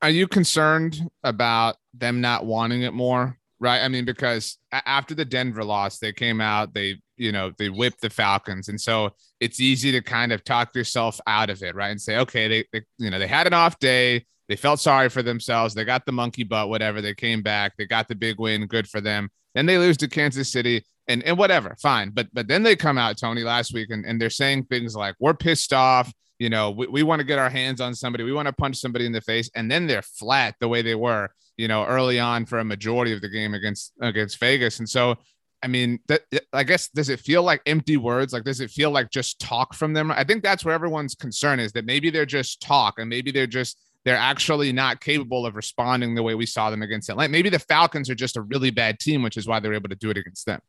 Are 0.01 0.11
you 0.11 0.29
concerned 0.29 1.01
about 1.25 1.77
them 1.95 2.21
not 2.21 2.47
wanting 2.47 2.83
it 2.83 2.93
more? 2.93 3.37
Right. 3.61 3.81
I 3.81 3.89
mean, 3.89 4.05
because 4.05 4.57
after 4.71 5.17
the 5.17 5.25
Denver 5.25 5.65
loss, 5.65 5.99
they 5.99 6.13
came 6.13 6.41
out, 6.41 6.75
they, 6.75 7.01
you 7.17 7.33
know, 7.33 7.51
they 7.59 7.69
whipped 7.69 8.01
the 8.01 8.11
Falcons. 8.11 8.69
And 8.69 8.81
so 8.81 9.11
it's 9.41 9.59
easy 9.59 9.91
to 9.93 10.01
kind 10.01 10.31
of 10.31 10.45
talk 10.45 10.73
yourself 10.77 11.21
out 11.27 11.51
of 11.51 11.61
it, 11.65 11.75
right? 11.75 11.91
And 11.91 12.01
say, 12.01 12.19
okay, 12.19 12.47
they, 12.47 12.65
they 12.73 12.83
you 12.99 13.11
know, 13.11 13.19
they 13.19 13.27
had 13.27 13.49
an 13.49 13.55
off 13.55 13.77
day. 13.81 14.27
They 14.49 14.57
felt 14.57 14.81
sorry 14.81 15.09
for 15.09 15.23
themselves. 15.23 15.75
They 15.75 15.85
got 15.85 16.07
the 16.07 16.13
monkey 16.13 16.45
butt, 16.45 16.69
whatever. 16.69 17.01
They 17.01 17.15
came 17.15 17.43
back. 17.43 17.75
They 17.77 17.87
got 17.87 18.09
the 18.09 18.15
big 18.15 18.41
win. 18.41 18.67
Good 18.67 18.89
for 18.89 19.01
them. 19.01 19.31
Then 19.55 19.67
they 19.67 19.79
lose 19.79 19.97
to 19.99 20.09
Kansas 20.09 20.51
City 20.51 20.85
and, 21.07 21.23
and 21.23 21.37
whatever. 21.37 21.77
Fine. 21.81 22.11
But 22.11 22.29
but 22.33 22.49
then 22.49 22.63
they 22.63 22.77
come 22.77 22.99
out, 22.99 23.19
Tony, 23.19 23.43
last 23.43 23.73
week 23.75 23.91
and, 23.91 24.05
and 24.05 24.21
they're 24.21 24.31
saying 24.31 24.65
things 24.65 24.97
like, 24.97 25.15
we're 25.19 25.35
pissed 25.35 25.73
off 25.73 26.13
you 26.39 26.51
know, 26.51 26.71
we, 26.71 26.87
we 26.87 27.03
want 27.03 27.21
to 27.21 27.25
get 27.25 27.39
our 27.39 27.51
hands 27.51 27.81
on 27.81 27.95
somebody. 27.95 28.25
We 28.25 28.33
want 28.33 28.47
to 28.47 28.53
punch 28.53 28.77
somebody 28.77 29.07
in 29.07 29.13
the 29.13 29.21
face, 29.21 29.51
and 29.55 29.71
then 29.71 29.87
they're 29.87 30.03
flat 30.03 30.55
the 30.61 30.69
way 30.69 30.83
they 30.83 30.95
were, 30.95 31.31
you 31.57 31.69
know, 31.69 31.85
early 31.85 32.21
on 32.21 32.47
for 32.47 32.61
a 32.61 32.65
majority 32.65 33.13
of 33.13 33.21
the 33.21 33.29
game 33.29 33.55
against 33.55 33.93
against 34.01 34.39
Vegas. 34.39 34.79
And 34.79 34.89
so, 34.89 35.17
I 35.63 35.67
mean, 35.67 35.99
that 36.07 36.23
I 36.53 36.63
guess 36.63 36.89
does 36.89 37.09
it 37.09 37.21
feel 37.21 37.43
like 37.43 37.61
empty 37.67 37.97
words? 37.97 38.33
Like, 38.33 38.45
does 38.45 38.61
it 38.61 38.71
feel 38.71 38.91
like 38.91 39.11
just 39.11 39.41
talk 39.41 39.75
from 39.75 39.93
them? 39.93 40.13
I 40.13 40.25
think 40.25 40.43
that's 40.43 40.65
where 40.65 40.75
everyone's 40.75 41.17
concern 41.17 41.59
is 41.59 41.73
that 41.73 41.85
maybe 41.85 42.11
they're 42.11 42.27
just 42.27 42.63
talk, 42.63 42.99
and 42.99 43.09
maybe 43.09 43.33
they're 43.33 43.47
just 43.47 43.81
they're 44.09 44.17
actually 44.17 44.73
not 44.73 45.03
capable 45.03 45.45
of 45.45 45.55
responding 45.55 46.15
the 46.15 46.23
way 46.23 46.35
we 46.35 46.47
saw 46.47 46.71
them 46.71 46.81
against 46.81 47.11
Atlanta. 47.11 47.31
Maybe 47.31 47.51
the 47.51 47.59
Falcons 47.59 48.09
are 48.09 48.15
just 48.15 48.39
a 48.39 48.41
really 48.41 48.71
bad 48.71 48.99
team, 48.99 49.23
which 49.23 49.37
is 49.37 49.47
why 49.47 49.61
they're 49.61 49.75
able 49.75 49.91
to 49.91 49.97
do 49.97 50.09
it 50.09 50.17
against 50.17 50.47
them. 50.47 50.61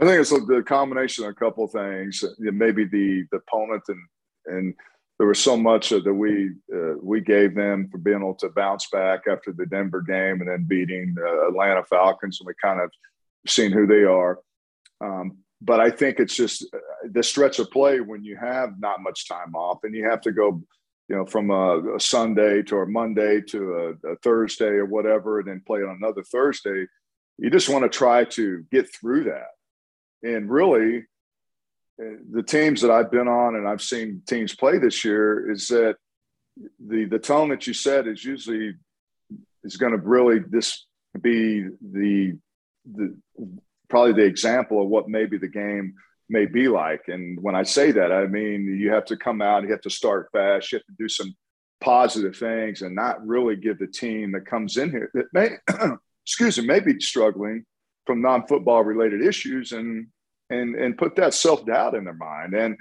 I 0.00 0.06
think 0.06 0.20
it's 0.20 0.30
a 0.30 0.38
the 0.38 0.62
combination 0.62 1.24
of 1.24 1.30
a 1.30 1.34
couple 1.34 1.64
of 1.64 1.72
things. 1.72 2.24
Maybe 2.38 2.84
the, 2.84 3.24
the 3.32 3.38
opponent 3.38 3.82
and 3.88 4.00
and 4.46 4.74
there 5.18 5.28
was 5.28 5.38
so 5.38 5.56
much 5.56 5.90
that 5.90 6.12
we 6.12 6.50
uh, 6.74 6.94
we 7.00 7.20
gave 7.20 7.54
them 7.54 7.88
for 7.90 7.98
being 7.98 8.18
able 8.18 8.34
to 8.36 8.48
bounce 8.48 8.88
back 8.90 9.22
after 9.30 9.52
the 9.52 9.66
Denver 9.66 10.00
game 10.00 10.40
and 10.40 10.48
then 10.48 10.64
beating 10.66 11.14
the 11.14 11.46
Atlanta 11.48 11.84
Falcons, 11.84 12.40
and 12.40 12.46
we 12.46 12.54
kind 12.62 12.80
of 12.80 12.90
seen 13.46 13.72
who 13.72 13.86
they 13.86 14.04
are. 14.04 14.38
Um, 15.00 15.38
but 15.60 15.80
I 15.80 15.90
think 15.90 16.18
it's 16.18 16.34
just 16.34 16.66
uh, 16.74 16.78
the 17.10 17.22
stretch 17.22 17.58
of 17.58 17.70
play 17.70 18.00
when 18.00 18.24
you 18.24 18.36
have 18.36 18.80
not 18.80 19.00
much 19.00 19.28
time 19.28 19.54
off 19.54 19.84
and 19.84 19.94
you 19.94 20.08
have 20.08 20.20
to 20.22 20.32
go, 20.32 20.62
you 21.08 21.16
know, 21.16 21.26
from 21.26 21.50
a, 21.50 21.96
a 21.96 22.00
Sunday 22.00 22.62
to 22.62 22.78
a 22.78 22.86
Monday 22.86 23.40
to 23.48 23.96
a, 24.04 24.12
a, 24.12 24.16
Thursday 24.16 24.66
or 24.66 24.86
whatever, 24.86 25.40
and 25.40 25.48
then 25.48 25.62
play 25.66 25.80
on 25.80 25.98
another 26.00 26.22
Thursday. 26.22 26.86
You 27.38 27.50
just 27.50 27.68
want 27.68 27.84
to 27.84 27.88
try 27.88 28.24
to 28.24 28.64
get 28.70 28.94
through 28.94 29.24
that. 29.24 29.48
And 30.22 30.50
really, 30.50 30.98
uh, 32.00 32.16
the 32.30 32.42
teams 32.42 32.80
that 32.82 32.90
I've 32.90 33.10
been 33.10 33.28
on 33.28 33.56
and 33.56 33.68
I've 33.68 33.82
seen 33.82 34.22
teams 34.26 34.54
play 34.54 34.78
this 34.78 35.04
year 35.04 35.50
is 35.50 35.68
that 35.68 35.96
the 36.84 37.06
the 37.06 37.18
tone 37.18 37.48
that 37.48 37.66
you 37.66 37.74
said 37.74 38.06
is 38.06 38.24
usually 38.24 38.74
is 39.64 39.76
going 39.76 39.92
to 39.92 39.98
really 39.98 40.38
this 40.38 40.86
be 41.20 41.66
the 41.80 42.38
the 42.90 43.16
probably 43.88 44.12
the 44.12 44.24
example 44.24 44.82
of 44.82 44.88
what 44.88 45.08
maybe 45.08 45.38
the 45.38 45.48
game 45.48 45.94
may 46.32 46.46
be 46.46 46.66
like. 46.66 47.08
And 47.08 47.38
when 47.40 47.54
I 47.54 47.62
say 47.62 47.92
that, 47.92 48.10
I 48.10 48.26
mean 48.26 48.64
you 48.64 48.90
have 48.90 49.04
to 49.06 49.16
come 49.16 49.42
out, 49.42 49.62
you 49.62 49.70
have 49.70 49.82
to 49.82 49.90
start 49.90 50.30
fast, 50.32 50.72
you 50.72 50.78
have 50.78 50.86
to 50.86 50.94
do 50.98 51.08
some 51.08 51.36
positive 51.80 52.34
things, 52.34 52.82
and 52.82 52.94
not 52.94 53.24
really 53.24 53.54
give 53.54 53.78
the 53.78 53.86
team 53.86 54.32
that 54.32 54.46
comes 54.46 54.78
in 54.78 54.90
here 54.90 55.10
that 55.14 55.26
may, 55.32 55.50
excuse 56.24 56.58
me, 56.58 56.66
may 56.66 56.80
be 56.80 56.98
struggling 56.98 57.64
from 58.06 58.22
non-football 58.22 58.82
related 58.82 59.22
issues, 59.22 59.72
and 59.72 60.06
and 60.50 60.74
and 60.74 60.98
put 60.98 61.14
that 61.16 61.34
self 61.34 61.64
doubt 61.66 61.94
in 61.94 62.04
their 62.04 62.14
mind. 62.14 62.54
And 62.54 62.76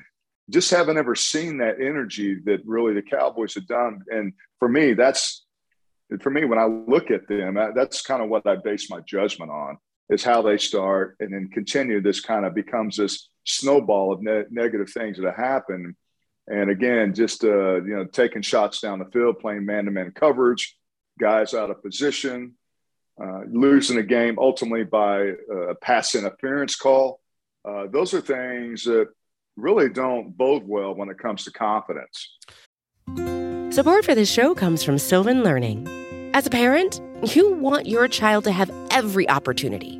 just 0.49 0.71
haven't 0.71 0.97
ever 0.97 1.15
seen 1.15 1.57
that 1.57 1.79
energy 1.81 2.39
that 2.45 2.59
really 2.65 2.93
the 2.93 3.01
Cowboys 3.01 3.53
have 3.55 3.67
done. 3.67 4.01
And 4.09 4.33
for 4.59 4.67
me, 4.67 4.93
that's 4.93 5.45
for 6.21 6.29
me 6.29 6.45
when 6.45 6.59
I 6.59 6.65
look 6.65 7.09
at 7.11 7.27
them, 7.27 7.55
that's 7.75 8.01
kind 8.01 8.21
of 8.21 8.29
what 8.29 8.45
I 8.45 8.57
base 8.57 8.89
my 8.89 8.99
judgment 9.01 9.51
on 9.51 9.77
is 10.09 10.23
how 10.23 10.41
they 10.41 10.57
start 10.57 11.15
and 11.21 11.33
then 11.33 11.49
continue. 11.53 12.01
This 12.01 12.19
kind 12.19 12.45
of 12.45 12.53
becomes 12.53 12.97
this 12.97 13.29
snowball 13.45 14.13
of 14.13 14.21
ne- 14.21 14.45
negative 14.49 14.89
things 14.89 15.17
that 15.17 15.35
happen. 15.35 15.95
And 16.47 16.69
again, 16.69 17.13
just 17.13 17.43
uh, 17.43 17.81
you 17.83 17.95
know, 17.95 18.05
taking 18.05 18.41
shots 18.41 18.81
down 18.81 18.99
the 18.99 19.05
field, 19.05 19.39
playing 19.39 19.65
man-to-man 19.65 20.11
coverage, 20.11 20.75
guys 21.19 21.53
out 21.53 21.69
of 21.69 21.83
position, 21.83 22.55
uh, 23.21 23.41
losing 23.47 23.97
a 23.97 24.03
game 24.03 24.37
ultimately 24.39 24.83
by 24.83 25.33
a 25.69 25.75
pass 25.75 26.15
interference 26.15 26.75
call. 26.75 27.19
Uh, 27.63 27.85
those 27.91 28.13
are 28.13 28.21
things 28.21 28.83
that 28.85 29.07
really 29.55 29.89
don't 29.89 30.35
bode 30.35 30.63
well 30.65 30.95
when 30.95 31.09
it 31.09 31.19
comes 31.19 31.43
to 31.43 31.51
confidence. 31.51 32.37
Support 33.73 34.05
for 34.05 34.15
this 34.15 34.29
show 34.29 34.55
comes 34.55 34.83
from 34.83 34.97
Sylvan 34.97 35.43
Learning. 35.43 35.87
As 36.33 36.47
a 36.47 36.49
parent, 36.49 36.99
you 37.35 37.53
want 37.53 37.85
your 37.85 38.07
child 38.07 38.45
to 38.45 38.51
have 38.51 38.71
every 38.89 39.29
opportunity, 39.29 39.99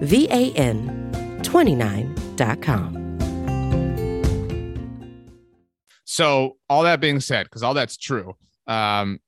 V 0.00 0.28
A 0.30 0.52
N 0.52 1.10
29.com. 1.42 3.06
So, 6.04 6.56
all 6.68 6.82
that 6.82 7.00
being 7.00 7.20
said, 7.20 7.44
because 7.44 7.62
all 7.62 7.74
that's 7.74 7.96
true, 7.96 8.34
um, 8.66 9.18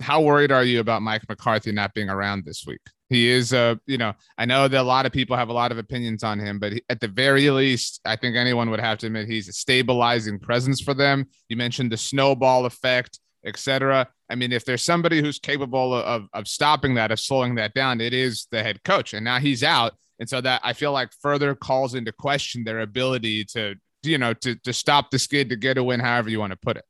how 0.00 0.20
worried 0.22 0.52
are 0.52 0.64
you 0.64 0.80
about 0.80 1.02
Mike 1.02 1.28
McCarthy 1.28 1.72
not 1.72 1.94
being 1.94 2.08
around 2.10 2.44
this 2.44 2.64
week? 2.66 2.80
He 3.08 3.28
is, 3.28 3.52
uh, 3.52 3.74
you 3.86 3.98
know, 3.98 4.12
I 4.38 4.44
know 4.44 4.68
that 4.68 4.80
a 4.80 4.82
lot 4.82 5.06
of 5.06 5.12
people 5.12 5.36
have 5.36 5.48
a 5.48 5.54
lot 5.54 5.72
of 5.72 5.78
opinions 5.78 6.22
on 6.22 6.38
him, 6.38 6.58
but 6.58 6.72
he, 6.74 6.82
at 6.88 7.00
the 7.00 7.08
very 7.08 7.50
least, 7.50 8.00
I 8.04 8.16
think 8.16 8.36
anyone 8.36 8.70
would 8.70 8.80
have 8.80 8.98
to 8.98 9.06
admit 9.06 9.26
he's 9.26 9.48
a 9.48 9.52
stabilizing 9.52 10.38
presence 10.38 10.80
for 10.80 10.94
them. 10.94 11.26
You 11.48 11.56
mentioned 11.56 11.92
the 11.92 11.96
snowball 11.96 12.66
effect 12.66 13.18
etc. 13.44 14.08
I 14.28 14.34
mean, 14.34 14.52
if 14.52 14.64
there's 14.64 14.84
somebody 14.84 15.20
who's 15.20 15.38
capable 15.38 15.94
of, 15.94 16.26
of 16.32 16.46
stopping 16.46 16.94
that, 16.94 17.10
of 17.10 17.20
slowing 17.20 17.56
that 17.56 17.74
down, 17.74 18.00
it 18.00 18.12
is 18.12 18.46
the 18.50 18.62
head 18.62 18.82
coach. 18.84 19.14
And 19.14 19.24
now 19.24 19.38
he's 19.38 19.62
out. 19.62 19.94
And 20.20 20.28
so 20.28 20.40
that 20.42 20.60
I 20.62 20.74
feel 20.74 20.92
like 20.92 21.10
further 21.20 21.54
calls 21.54 21.94
into 21.94 22.12
question 22.12 22.62
their 22.62 22.80
ability 22.80 23.44
to, 23.46 23.74
you 24.02 24.18
know, 24.18 24.34
to, 24.34 24.54
to 24.54 24.72
stop 24.72 25.10
the 25.10 25.18
skid 25.18 25.48
to 25.48 25.56
get 25.56 25.78
a 25.78 25.82
win, 25.82 25.98
however 25.98 26.30
you 26.30 26.38
want 26.38 26.52
to 26.52 26.58
put 26.58 26.76
it. 26.76 26.84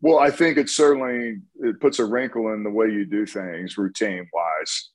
Well, 0.00 0.18
I 0.18 0.30
think 0.30 0.58
it 0.58 0.68
certainly 0.68 1.38
it 1.60 1.80
puts 1.80 1.98
a 1.98 2.04
wrinkle 2.04 2.52
in 2.54 2.64
the 2.64 2.70
way 2.70 2.86
you 2.86 3.04
do 3.04 3.26
things 3.26 3.78
routine 3.78 4.28
wise. 4.32 4.90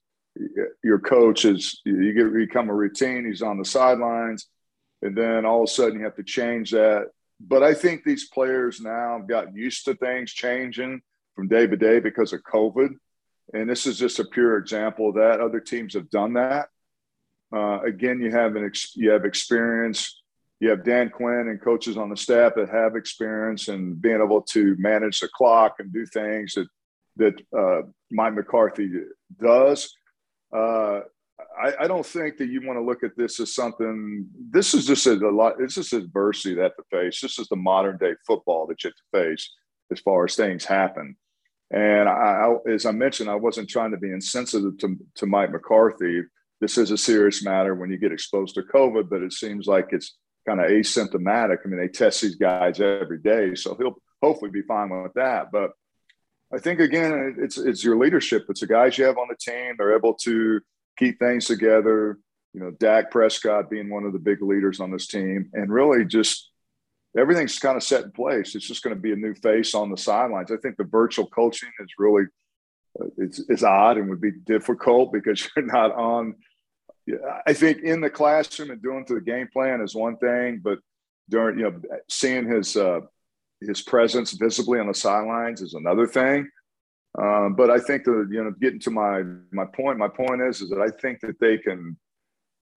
Your 0.83 1.00
coach 1.00 1.45
is 1.45 1.79
you 1.86 2.13
get 2.13 2.33
become 2.33 2.69
a 2.69 2.74
routine. 2.74 3.25
He's 3.25 3.41
on 3.41 3.60
the 3.60 3.65
sidelines, 3.65 4.48
and 5.01 5.15
then 5.15 5.45
all 5.45 5.63
of 5.63 5.69
a 5.69 5.72
sudden 5.72 6.00
you 6.00 6.05
have 6.05 6.15
to 6.15 6.24
change 6.24 6.72
that 6.72 7.10
but 7.48 7.63
I 7.63 7.74
think 7.74 8.03
these 8.03 8.29
players 8.29 8.79
now 8.79 9.17
have 9.17 9.27
gotten 9.27 9.55
used 9.55 9.86
to 9.86 9.95
things 9.95 10.31
changing 10.31 11.01
from 11.36 11.48
day 11.48 11.67
to 11.67 11.75
day 11.75 12.00
because 12.00 12.31
of 12.31 12.41
COVID. 12.43 12.89
And 13.53 13.69
this 13.69 13.86
is 13.86 14.00
just 14.00 14.19
a 14.19 14.25
pure 14.25 14.57
example 14.57 15.10
of 15.10 15.15
that. 15.15 15.41
Other 15.41 15.60
teams 15.60 15.93
have 15.95 16.10
done 16.10 16.33
that. 16.33 16.67
Uh, 17.55 17.81
again, 17.81 18.19
you 18.19 18.31
have 18.31 18.55
an 18.55 18.65
ex- 18.65 18.95
you 18.95 19.12
have 19.12 19.25
experience. 19.25 20.22
You 20.60 20.69
have 20.69 20.83
Dan 20.83 21.10
Quinn 21.10 21.48
and 21.50 21.62
coaches 21.62 21.98
on 21.98 22.10
the 22.10 22.17
staff 22.17 22.53
that 22.55 22.69
have 22.69 22.95
experience 22.95 23.67
and 23.67 24.01
being 24.01 24.22
able 24.24 24.41
to 24.43 24.75
manage 24.79 25.19
the 25.19 25.27
clock 25.27 25.75
and 25.79 25.91
do 25.91 26.05
things 26.05 26.53
that 26.53 26.67
that 27.17 27.41
uh, 27.55 27.88
Mike 28.12 28.33
McCarthy 28.33 28.89
does. 29.39 29.93
Uh, 30.55 31.01
I, 31.62 31.74
I, 31.81 31.88
don't 31.88 32.05
think 32.05 32.38
that 32.38 32.48
you 32.48 32.65
want 32.65 32.77
to 32.77 32.83
look 32.83 33.03
at 33.03 33.15
this 33.17 33.39
as 33.39 33.53
something. 33.53 34.27
This 34.50 34.74
is 34.74 34.86
just 34.86 35.05
a, 35.05 35.13
a 35.13 35.29
lot. 35.29 35.57
This 35.60 35.77
is 35.77 35.93
adversity 35.93 36.55
that 36.55 36.74
to 36.77 36.83
face. 36.91 37.22
This 37.22 37.38
is 37.39 37.48
the 37.50 37.55
modern 37.55 37.98
day 37.98 38.13
football 38.25 38.67
that 38.67 38.83
you 38.83 38.89
have 38.89 38.95
to 38.95 39.31
face 39.31 39.51
as 39.91 40.00
far 40.00 40.25
as 40.25 40.36
things 40.36 40.65
happen. 40.65 41.15
And 41.72 42.07
I, 42.07 42.12
I, 42.67 42.72
as 42.72 42.86
I 42.86 42.91
mentioned, 42.91 43.29
I 43.29 43.36
wasn't 43.36 43.69
trying 43.69 43.91
to 43.91 43.98
be 43.98 44.12
insensitive 44.12 44.77
to, 44.79 44.98
to 45.15 45.25
Mike 45.25 45.51
McCarthy. 45.51 46.22
This 46.63 46.77
is 46.77 46.91
a 46.91 46.98
serious 46.98 47.43
matter 47.43 47.75
when 47.75 47.91
you 47.91 47.98
get 47.98 48.13
exposed 48.13 48.55
to 48.55 48.62
COVID, 48.62 49.10
but 49.10 49.22
it 49.22 49.34
seems 49.34 49.67
like 49.67 49.88
it's 49.91 50.15
kind 50.48 50.62
of 50.62 50.67
asymptomatic. 50.67 51.58
I 51.65 51.67
mean, 51.67 51.77
they 51.77 51.89
test 51.89 52.22
these 52.22 52.38
guys 52.38 52.79
every 52.79 53.17
day, 53.17 53.53
so 53.53 53.75
he'll 53.75 54.01
hopefully 54.22 54.50
be 54.50 54.62
fine 54.62 54.89
with 54.89 55.12
that. 55.15 55.51
But 55.51 55.72
I 56.53 56.60
think 56.60 56.79
again, 56.79 57.36
it's 57.38 57.58
it's 57.58 57.84
your 57.84 57.98
leadership. 57.98 58.46
It's 58.48 58.62
the 58.62 58.67
guys 58.67 58.98
you 58.98 59.03
have 59.03 59.17
on 59.17 59.27
the 59.27 59.36
team. 59.36 59.75
They're 59.77 59.98
able 59.98 60.13
to 60.24 60.62
keep 60.98 61.20
things 61.20 61.48
together. 61.48 62.17
You 62.53 62.62
know, 62.62 62.72
Dak 62.72 63.12
Prescott 63.12 63.70
being 63.70 63.89
one 63.89 64.05
of 64.05 64.13
the 64.13 64.20
big 64.20 64.41
leaders 64.41 64.79
on 64.79 64.89
this 64.89 65.08
team, 65.08 65.50
and 65.51 65.70
really 65.70 66.05
just 66.05 66.50
everything's 67.17 67.60
kind 67.60 67.75
of 67.75 67.84
set 67.84 68.05
in 68.05 68.12
place. 68.13 68.55
It's 68.55 68.65
just 68.65 68.84
going 68.84 68.96
to 68.96 69.01
be 69.01 69.12
a 69.12 69.17
new 69.17 69.34
face 69.36 69.75
on 69.75 69.91
the 69.91 69.98
sidelines. 69.98 70.50
I 70.50 70.55
think 70.63 70.77
the 70.77 70.86
virtual 70.86 71.27
coaching 71.27 71.72
is 71.82 71.89
really 71.98 72.24
uh, 73.01 73.08
it's, 73.17 73.41
it's 73.50 73.63
odd 73.63 73.98
and 73.98 74.10
would 74.10 74.22
be 74.22 74.32
difficult 74.32 75.12
because 75.12 75.50
you're 75.58 75.65
not 75.65 75.91
on. 75.91 76.36
I 77.45 77.53
think 77.53 77.79
in 77.79 78.01
the 78.01 78.10
classroom 78.10 78.72
and 78.72 78.81
doing 78.81 79.05
to 79.05 79.15
the 79.15 79.22
game 79.22 79.50
plan 79.51 79.81
is 79.81 79.95
one 79.95 80.17
thing, 80.17 80.62
but 80.63 80.79
during 81.29 81.60
you 81.60 81.65
know 81.65 81.81
seeing 82.10 82.50
his 82.50 82.75
uh, 82.75 83.01
his 83.62 83.81
presence 83.81 84.31
visibly 84.31 84.79
on 84.79 84.88
the 84.88 84.93
sidelines 84.93 85.62
is 85.62 85.74
another 85.74 86.07
thing. 86.07 86.50
Um, 87.17 87.55
but 87.55 87.69
I 87.69 87.79
think 87.79 88.05
that 88.05 88.27
you 88.31 88.43
know, 88.43 88.51
getting 88.60 88.79
to 88.81 88.91
my 88.91 89.24
my 89.51 89.65
point, 89.65 90.00
my 90.00 90.07
point 90.07 90.41
is 90.41 90.62
is 90.62 90.69
that 90.69 90.81
I 90.81 90.89
think 91.01 91.19
that 91.22 91.39
they 91.39 91.57
can 91.57 91.98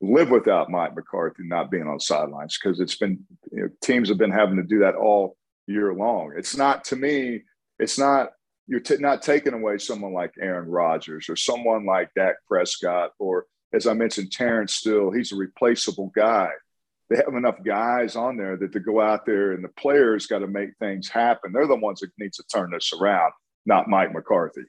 live 0.01 0.31
without 0.31 0.71
Mike 0.71 0.95
McCarthy 0.95 1.45
not 1.45 1.71
being 1.71 1.87
on 1.87 1.95
the 1.95 2.01
sidelines 2.01 2.59
because 2.59 2.81
it's 2.81 2.97
been 2.97 3.25
you 3.51 3.63
know, 3.63 3.69
teams 3.83 4.09
have 4.09 4.19
been 4.19 4.31
having 4.31 4.57
to 4.57 4.63
do 4.63 4.81
that 4.81 4.95
all 4.95 5.37
year 5.67 5.95
long. 5.95 6.35
It's 6.37 6.57
not 6.57 6.85
to 6.87 6.97
me, 6.97 7.45
it's 7.79 7.99
not 7.99 8.31
you're 8.67 8.81
t- 8.81 8.97
not 8.99 9.23
taking 9.23 9.55
away 9.55 9.79
someone 9.79 10.13
like 10.13 10.35
Aaron 10.41 10.69
Rodgers 10.69 11.29
or 11.29 11.37
someone 11.37 11.87
like 11.87 12.11
Dak 12.15 12.35
Prescott 12.47 13.13
or 13.19 13.47
as 13.73 13.87
I 13.87 13.95
mentioned, 13.95 14.33
Terence 14.33 14.75
Steele, 14.75 15.11
he's 15.11 15.33
a 15.33 15.37
replaceable 15.37 16.13
guy. 16.15 16.51
they 17.11 17.17
have 17.17 17.35
enough 17.35 17.57
guys 17.65 18.17
on 18.17 18.37
there 18.37 18.57
that 18.57 18.73
to 18.73 18.81
go 18.81 19.01
out 19.01 19.27
there 19.27 19.53
and 19.53 19.63
the 19.63 19.69
players 19.69 20.27
got 20.27 20.41
to 20.41 20.47
make 20.47 20.71
things 20.79 21.09
happen. 21.09 21.53
They're 21.53 21.67
the 21.67 21.77
ones 21.77 22.01
that 22.01 22.11
need 22.19 22.33
to 22.35 22.45
turn 22.53 22.71
this 22.73 22.93
around, 22.93 23.33
not 23.65 23.89
Mike 23.89 24.13
McCarthy. 24.13 24.63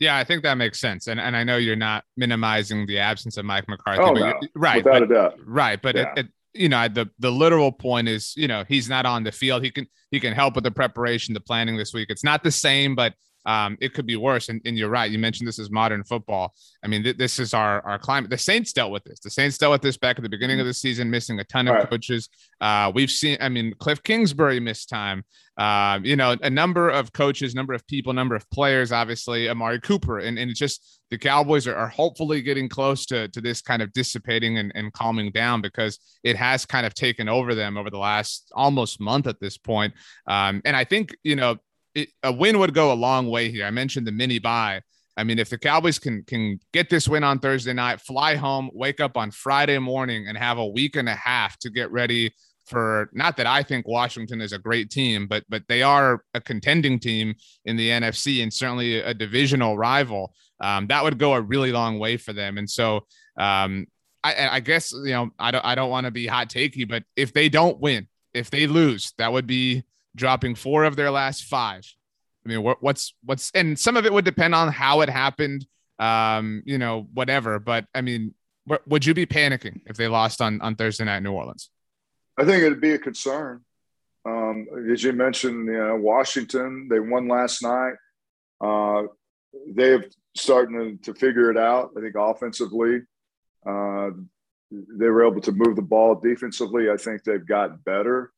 Yeah, 0.00 0.16
I 0.16 0.24
think 0.24 0.42
that 0.42 0.54
makes 0.54 0.80
sense, 0.80 1.06
and 1.06 1.20
and 1.20 1.36
I 1.36 1.44
know 1.44 1.56
you're 1.56 1.76
not 1.76 2.02
minimizing 2.16 2.84
the 2.86 2.98
absence 2.98 3.36
of 3.36 3.44
Mike 3.44 3.68
McCarthy, 3.68 4.02
oh, 4.02 4.12
no. 4.12 4.34
right? 4.56 4.84
Without 4.84 5.00
but, 5.00 5.02
a 5.04 5.06
doubt, 5.06 5.34
right. 5.46 5.80
But 5.80 5.94
yeah. 5.94 6.12
it, 6.16 6.18
it, 6.18 6.26
you 6.52 6.68
know, 6.68 6.88
the 6.88 7.08
the 7.20 7.30
literal 7.30 7.70
point 7.70 8.08
is, 8.08 8.34
you 8.36 8.48
know, 8.48 8.64
he's 8.66 8.88
not 8.88 9.06
on 9.06 9.22
the 9.22 9.30
field. 9.30 9.62
He 9.62 9.70
can 9.70 9.86
he 10.10 10.18
can 10.18 10.32
help 10.32 10.56
with 10.56 10.64
the 10.64 10.72
preparation, 10.72 11.32
the 11.32 11.40
planning 11.40 11.76
this 11.76 11.92
week. 11.94 12.08
It's 12.10 12.24
not 12.24 12.42
the 12.42 12.50
same, 12.50 12.96
but 12.96 13.14
um, 13.46 13.78
it 13.80 13.94
could 13.94 14.06
be 14.06 14.16
worse. 14.16 14.48
And, 14.48 14.60
and, 14.64 14.76
you're 14.76 14.88
right. 14.88 15.10
You 15.10 15.18
mentioned 15.18 15.48
this 15.48 15.58
is 15.58 15.70
modern 15.70 16.04
football. 16.04 16.54
I 16.84 16.88
mean, 16.88 17.02
th- 17.02 17.16
this 17.16 17.38
is 17.38 17.54
our 17.54 17.80
our 17.86 17.98
climate. 17.98 18.30
The 18.30 18.38
Saints 18.38 18.72
dealt 18.72 18.92
with 18.92 19.04
this. 19.04 19.20
The 19.20 19.30
Saints 19.30 19.58
dealt 19.58 19.72
with 19.72 19.82
this 19.82 19.96
back 19.96 20.18
at 20.18 20.22
the 20.22 20.28
beginning 20.28 20.60
of 20.60 20.66
the 20.66 20.74
season, 20.74 21.10
missing 21.10 21.40
a 21.40 21.44
ton 21.44 21.68
of 21.68 21.74
right. 21.74 21.90
coaches. 21.90 22.28
Uh, 22.60 22.92
we've 22.94 23.10
seen. 23.10 23.38
I 23.40 23.48
mean, 23.48 23.74
Cliff 23.78 24.02
Kingsbury 24.02 24.60
missed 24.60 24.88
time. 24.88 25.24
Uh, 25.56 25.98
you 26.02 26.14
know, 26.14 26.36
a 26.42 26.50
number 26.50 26.88
of 26.88 27.12
coaches, 27.12 27.54
number 27.54 27.74
of 27.74 27.84
people, 27.86 28.12
number 28.12 28.36
of 28.36 28.48
players. 28.50 28.92
Obviously, 28.92 29.48
Amari 29.48 29.80
Cooper, 29.80 30.18
and 30.18 30.38
and 30.38 30.54
just 30.54 31.00
the 31.10 31.18
Cowboys 31.18 31.66
are, 31.66 31.74
are 31.74 31.88
hopefully 31.88 32.42
getting 32.42 32.68
close 32.68 33.06
to 33.06 33.28
to 33.28 33.40
this 33.40 33.60
kind 33.60 33.82
of 33.82 33.92
dissipating 33.92 34.58
and, 34.58 34.70
and 34.74 34.92
calming 34.92 35.32
down 35.32 35.60
because 35.60 35.98
it 36.22 36.36
has 36.36 36.66
kind 36.66 36.86
of 36.86 36.94
taken 36.94 37.28
over 37.28 37.54
them 37.54 37.76
over 37.76 37.90
the 37.90 37.98
last 37.98 38.52
almost 38.54 39.00
month 39.00 39.26
at 39.26 39.40
this 39.40 39.58
point. 39.58 39.94
Um, 40.26 40.62
and 40.64 40.76
I 40.76 40.84
think 40.84 41.16
you 41.22 41.34
know 41.34 41.56
it, 41.98 42.08
a 42.22 42.32
win 42.32 42.58
would 42.58 42.74
go 42.74 42.92
a 42.92 42.94
long 42.94 43.28
way 43.28 43.50
here. 43.50 43.66
I 43.66 43.70
mentioned 43.70 44.06
the 44.06 44.12
mini 44.12 44.38
bye. 44.38 44.82
I 45.16 45.24
mean, 45.24 45.38
if 45.38 45.50
the 45.50 45.58
Cowboys 45.58 45.98
can 45.98 46.22
can 46.24 46.60
get 46.72 46.90
this 46.90 47.08
win 47.08 47.24
on 47.24 47.40
Thursday 47.40 47.72
night, 47.72 48.00
fly 48.00 48.36
home, 48.36 48.70
wake 48.72 49.00
up 49.00 49.16
on 49.16 49.30
Friday 49.30 49.78
morning, 49.78 50.28
and 50.28 50.38
have 50.38 50.58
a 50.58 50.66
week 50.66 50.96
and 50.96 51.08
a 51.08 51.14
half 51.14 51.58
to 51.58 51.70
get 51.70 51.90
ready 51.90 52.32
for 52.66 53.08
not 53.12 53.36
that 53.38 53.46
I 53.46 53.62
think 53.62 53.88
Washington 53.88 54.40
is 54.40 54.52
a 54.52 54.58
great 54.58 54.90
team, 54.90 55.26
but 55.26 55.44
but 55.48 55.62
they 55.68 55.82
are 55.82 56.22
a 56.34 56.40
contending 56.40 57.00
team 57.00 57.34
in 57.64 57.76
the 57.76 57.88
NFC 57.88 58.42
and 58.42 58.52
certainly 58.52 59.00
a 59.00 59.12
divisional 59.14 59.76
rival. 59.76 60.34
Um, 60.60 60.86
that 60.88 61.02
would 61.02 61.18
go 61.18 61.34
a 61.34 61.40
really 61.40 61.72
long 61.72 61.98
way 61.98 62.16
for 62.16 62.32
them. 62.32 62.58
And 62.58 62.68
so 62.68 63.06
um, 63.38 63.86
I, 64.22 64.48
I 64.48 64.60
guess 64.60 64.92
you 64.92 65.12
know 65.12 65.30
I 65.38 65.50
don't 65.50 65.64
I 65.64 65.74
don't 65.74 65.90
want 65.90 66.04
to 66.04 66.10
be 66.10 66.26
hot 66.26 66.48
takey, 66.48 66.88
but 66.88 67.02
if 67.16 67.32
they 67.32 67.48
don't 67.48 67.80
win, 67.80 68.06
if 68.34 68.50
they 68.50 68.66
lose, 68.66 69.12
that 69.18 69.32
would 69.32 69.46
be 69.46 69.82
dropping 70.14 70.54
four 70.54 70.84
of 70.84 70.96
their 70.96 71.10
last 71.10 71.44
five. 71.44 71.84
I 72.44 72.48
mean, 72.48 72.62
what, 72.62 72.82
what's 72.82 73.14
what's 73.24 73.50
and 73.52 73.78
some 73.78 73.96
of 73.96 74.06
it 74.06 74.12
would 74.12 74.24
depend 74.24 74.54
on 74.54 74.72
how 74.72 75.00
it 75.02 75.08
happened, 75.08 75.66
um, 75.98 76.62
you 76.64 76.78
know, 76.78 77.06
whatever. 77.12 77.58
But 77.58 77.86
I 77.94 78.00
mean, 78.00 78.34
would 78.86 79.04
you 79.04 79.14
be 79.14 79.26
panicking 79.26 79.80
if 79.86 79.96
they 79.96 80.08
lost 80.08 80.40
on 80.40 80.60
on 80.60 80.76
Thursday 80.76 81.04
night 81.04 81.18
in 81.18 81.24
New 81.24 81.32
Orleans? 81.32 81.70
I 82.38 82.44
think 82.44 82.62
it'd 82.62 82.80
be 82.80 82.92
a 82.92 82.98
concern. 82.98 83.64
Um, 84.24 84.66
as 84.90 85.02
you 85.02 85.12
mentioned, 85.12 85.66
you 85.66 85.72
know, 85.72 85.96
Washington 85.96 86.88
they 86.90 87.00
won 87.00 87.28
last 87.28 87.62
night. 87.62 87.94
Uh, 88.60 89.04
they 89.74 89.90
have 89.90 90.04
starting 90.36 90.98
to, 91.02 91.12
to 91.12 91.18
figure 91.18 91.50
it 91.50 91.58
out. 91.58 91.90
I 91.96 92.00
think 92.00 92.14
offensively, 92.16 93.02
uh, 93.66 94.10
they 94.70 95.06
were 95.06 95.26
able 95.26 95.40
to 95.42 95.52
move 95.52 95.76
the 95.76 95.82
ball. 95.82 96.14
Defensively, 96.14 96.90
I 96.90 96.96
think 96.96 97.24
they've 97.24 97.46
gotten 97.46 97.78
better. 97.84 98.32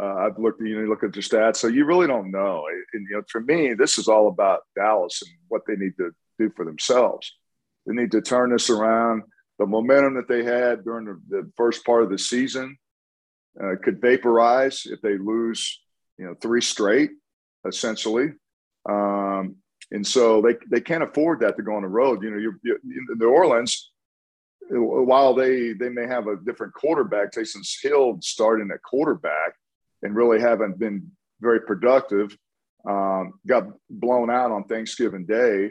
Uh, 0.00 0.14
I've 0.14 0.38
looked, 0.38 0.60
you 0.60 0.80
know, 0.80 0.88
look 0.88 1.04
at 1.04 1.12
the 1.12 1.20
stats, 1.20 1.56
so 1.56 1.68
you 1.68 1.84
really 1.84 2.08
don't 2.08 2.32
know. 2.32 2.64
And 2.92 3.06
you 3.08 3.16
know, 3.16 3.22
for 3.28 3.40
me, 3.40 3.74
this 3.74 3.96
is 3.98 4.08
all 4.08 4.28
about 4.28 4.62
Dallas 4.74 5.22
and 5.22 5.30
what 5.48 5.62
they 5.66 5.76
need 5.76 5.96
to 5.98 6.10
do 6.38 6.50
for 6.56 6.64
themselves. 6.64 7.32
They 7.86 7.94
need 7.94 8.10
to 8.12 8.20
turn 8.20 8.50
this 8.50 8.70
around. 8.70 9.22
The 9.58 9.66
momentum 9.66 10.14
that 10.14 10.26
they 10.26 10.42
had 10.42 10.84
during 10.84 11.04
the, 11.04 11.20
the 11.28 11.50
first 11.56 11.84
part 11.84 12.02
of 12.02 12.10
the 12.10 12.18
season 12.18 12.76
uh, 13.62 13.74
could 13.82 14.00
vaporize 14.00 14.82
if 14.84 15.00
they 15.00 15.16
lose, 15.16 15.80
you 16.18 16.24
know, 16.24 16.34
three 16.42 16.60
straight, 16.60 17.10
essentially. 17.64 18.32
Um, 18.88 19.56
and 19.92 20.04
so 20.04 20.42
they 20.42 20.56
they 20.70 20.80
can't 20.80 21.04
afford 21.04 21.40
that 21.40 21.56
to 21.56 21.62
go 21.62 21.76
on 21.76 21.82
the 21.82 21.88
road. 21.88 22.22
You 22.22 22.30
know, 22.30 22.38
you're, 22.38 22.58
you're 22.64 22.78
in 22.82 23.06
New 23.16 23.28
Orleans. 23.28 23.92
While 24.70 25.34
they 25.34 25.72
they 25.74 25.88
may 25.88 26.08
have 26.08 26.26
a 26.26 26.36
different 26.36 26.74
quarterback, 26.74 27.30
Taysom 27.30 27.62
Hill 27.80 28.18
starting 28.22 28.70
at 28.72 28.82
quarterback 28.82 29.52
and 30.04 30.14
really 30.14 30.40
haven't 30.40 30.78
been 30.78 31.10
very 31.40 31.60
productive. 31.62 32.36
Um, 32.88 33.32
got 33.46 33.64
blown 33.90 34.30
out 34.30 34.52
on 34.52 34.64
Thanksgiving 34.64 35.26
Day. 35.26 35.70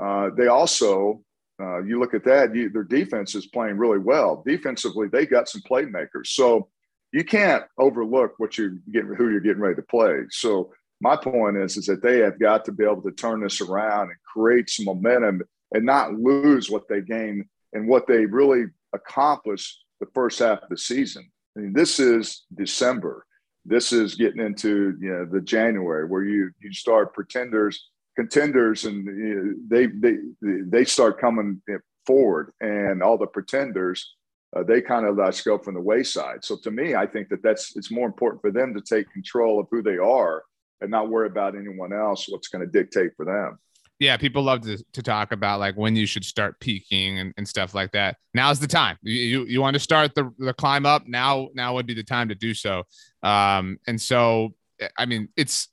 Uh, 0.00 0.30
they 0.36 0.46
also, 0.46 1.20
uh, 1.60 1.82
you 1.82 1.98
look 1.98 2.14
at 2.14 2.24
that, 2.24 2.54
you, 2.54 2.70
their 2.70 2.84
defense 2.84 3.34
is 3.34 3.46
playing 3.46 3.76
really 3.76 3.98
well. 3.98 4.42
Defensively, 4.46 5.08
they 5.08 5.26
got 5.26 5.48
some 5.48 5.62
playmakers. 5.62 6.28
So 6.28 6.68
you 7.12 7.24
can't 7.24 7.64
overlook 7.78 8.34
what 8.38 8.56
you 8.56 8.78
get, 8.92 9.04
who 9.04 9.30
you're 9.30 9.40
getting 9.40 9.62
ready 9.62 9.76
to 9.76 9.82
play. 9.82 10.20
So 10.30 10.72
my 11.00 11.16
point 11.16 11.56
is, 11.56 11.76
is 11.76 11.86
that 11.86 12.02
they 12.02 12.18
have 12.20 12.38
got 12.38 12.64
to 12.66 12.72
be 12.72 12.84
able 12.84 13.02
to 13.02 13.10
turn 13.10 13.40
this 13.40 13.60
around 13.60 14.08
and 14.08 14.16
create 14.32 14.70
some 14.70 14.86
momentum 14.86 15.42
and 15.72 15.84
not 15.84 16.14
lose 16.14 16.70
what 16.70 16.88
they 16.88 17.00
gained 17.00 17.44
and 17.72 17.88
what 17.88 18.06
they 18.06 18.24
really 18.24 18.66
accomplished 18.92 19.84
the 20.00 20.06
first 20.14 20.38
half 20.38 20.62
of 20.62 20.68
the 20.68 20.78
season. 20.78 21.28
I 21.56 21.60
mean, 21.60 21.72
this 21.72 21.98
is 21.98 22.44
December. 22.54 23.26
This 23.66 23.92
is 23.92 24.14
getting 24.14 24.44
into 24.44 24.96
you 25.00 25.12
know 25.12 25.24
the 25.24 25.40
January 25.40 26.06
where 26.06 26.22
you 26.22 26.50
you 26.60 26.72
start 26.72 27.14
pretenders, 27.14 27.88
contenders, 28.16 28.84
and 28.84 29.04
you 29.06 29.34
know, 29.34 29.54
they 29.68 29.86
they 29.86 30.16
they 30.40 30.84
start 30.84 31.20
coming 31.20 31.60
forward, 32.06 32.52
and 32.60 33.02
all 33.02 33.18
the 33.18 33.26
pretenders 33.26 34.14
uh, 34.56 34.62
they 34.62 34.80
kind 34.80 35.06
of 35.06 35.16
let 35.16 35.42
go 35.44 35.58
from 35.58 35.74
the 35.74 35.80
wayside. 35.80 36.44
So 36.44 36.56
to 36.56 36.70
me, 36.70 36.94
I 36.94 37.06
think 37.06 37.28
that 37.28 37.42
that's 37.42 37.76
it's 37.76 37.90
more 37.90 38.06
important 38.06 38.40
for 38.40 38.50
them 38.50 38.74
to 38.74 38.80
take 38.80 39.12
control 39.12 39.60
of 39.60 39.66
who 39.70 39.82
they 39.82 39.98
are 39.98 40.44
and 40.80 40.90
not 40.90 41.08
worry 41.08 41.26
about 41.26 41.56
anyone 41.56 41.92
else 41.92 42.28
what's 42.28 42.48
going 42.48 42.64
to 42.64 42.70
dictate 42.70 43.12
for 43.16 43.24
them 43.24 43.58
yeah, 43.98 44.16
people 44.16 44.42
love 44.42 44.60
to, 44.62 44.82
to 44.92 45.02
talk 45.02 45.32
about 45.32 45.58
like 45.58 45.74
when 45.76 45.96
you 45.96 46.06
should 46.06 46.24
start 46.24 46.60
peaking 46.60 47.18
and, 47.18 47.32
and 47.36 47.48
stuff 47.48 47.74
like 47.74 47.92
that. 47.92 48.16
Now's 48.34 48.60
the 48.60 48.66
time. 48.66 48.98
You, 49.02 49.14
you, 49.14 49.44
you 49.46 49.60
want 49.60 49.74
to 49.74 49.80
start 49.80 50.14
the, 50.14 50.30
the 50.38 50.52
climb 50.52 50.84
up 50.84 51.06
now. 51.06 51.48
Now 51.54 51.74
would 51.74 51.86
be 51.86 51.94
the 51.94 52.02
time 52.04 52.28
to 52.28 52.34
do 52.34 52.52
so. 52.52 52.82
Um, 53.22 53.78
and 53.86 54.00
so, 54.00 54.54
I 54.98 55.06
mean, 55.06 55.28
it's, 55.36 55.68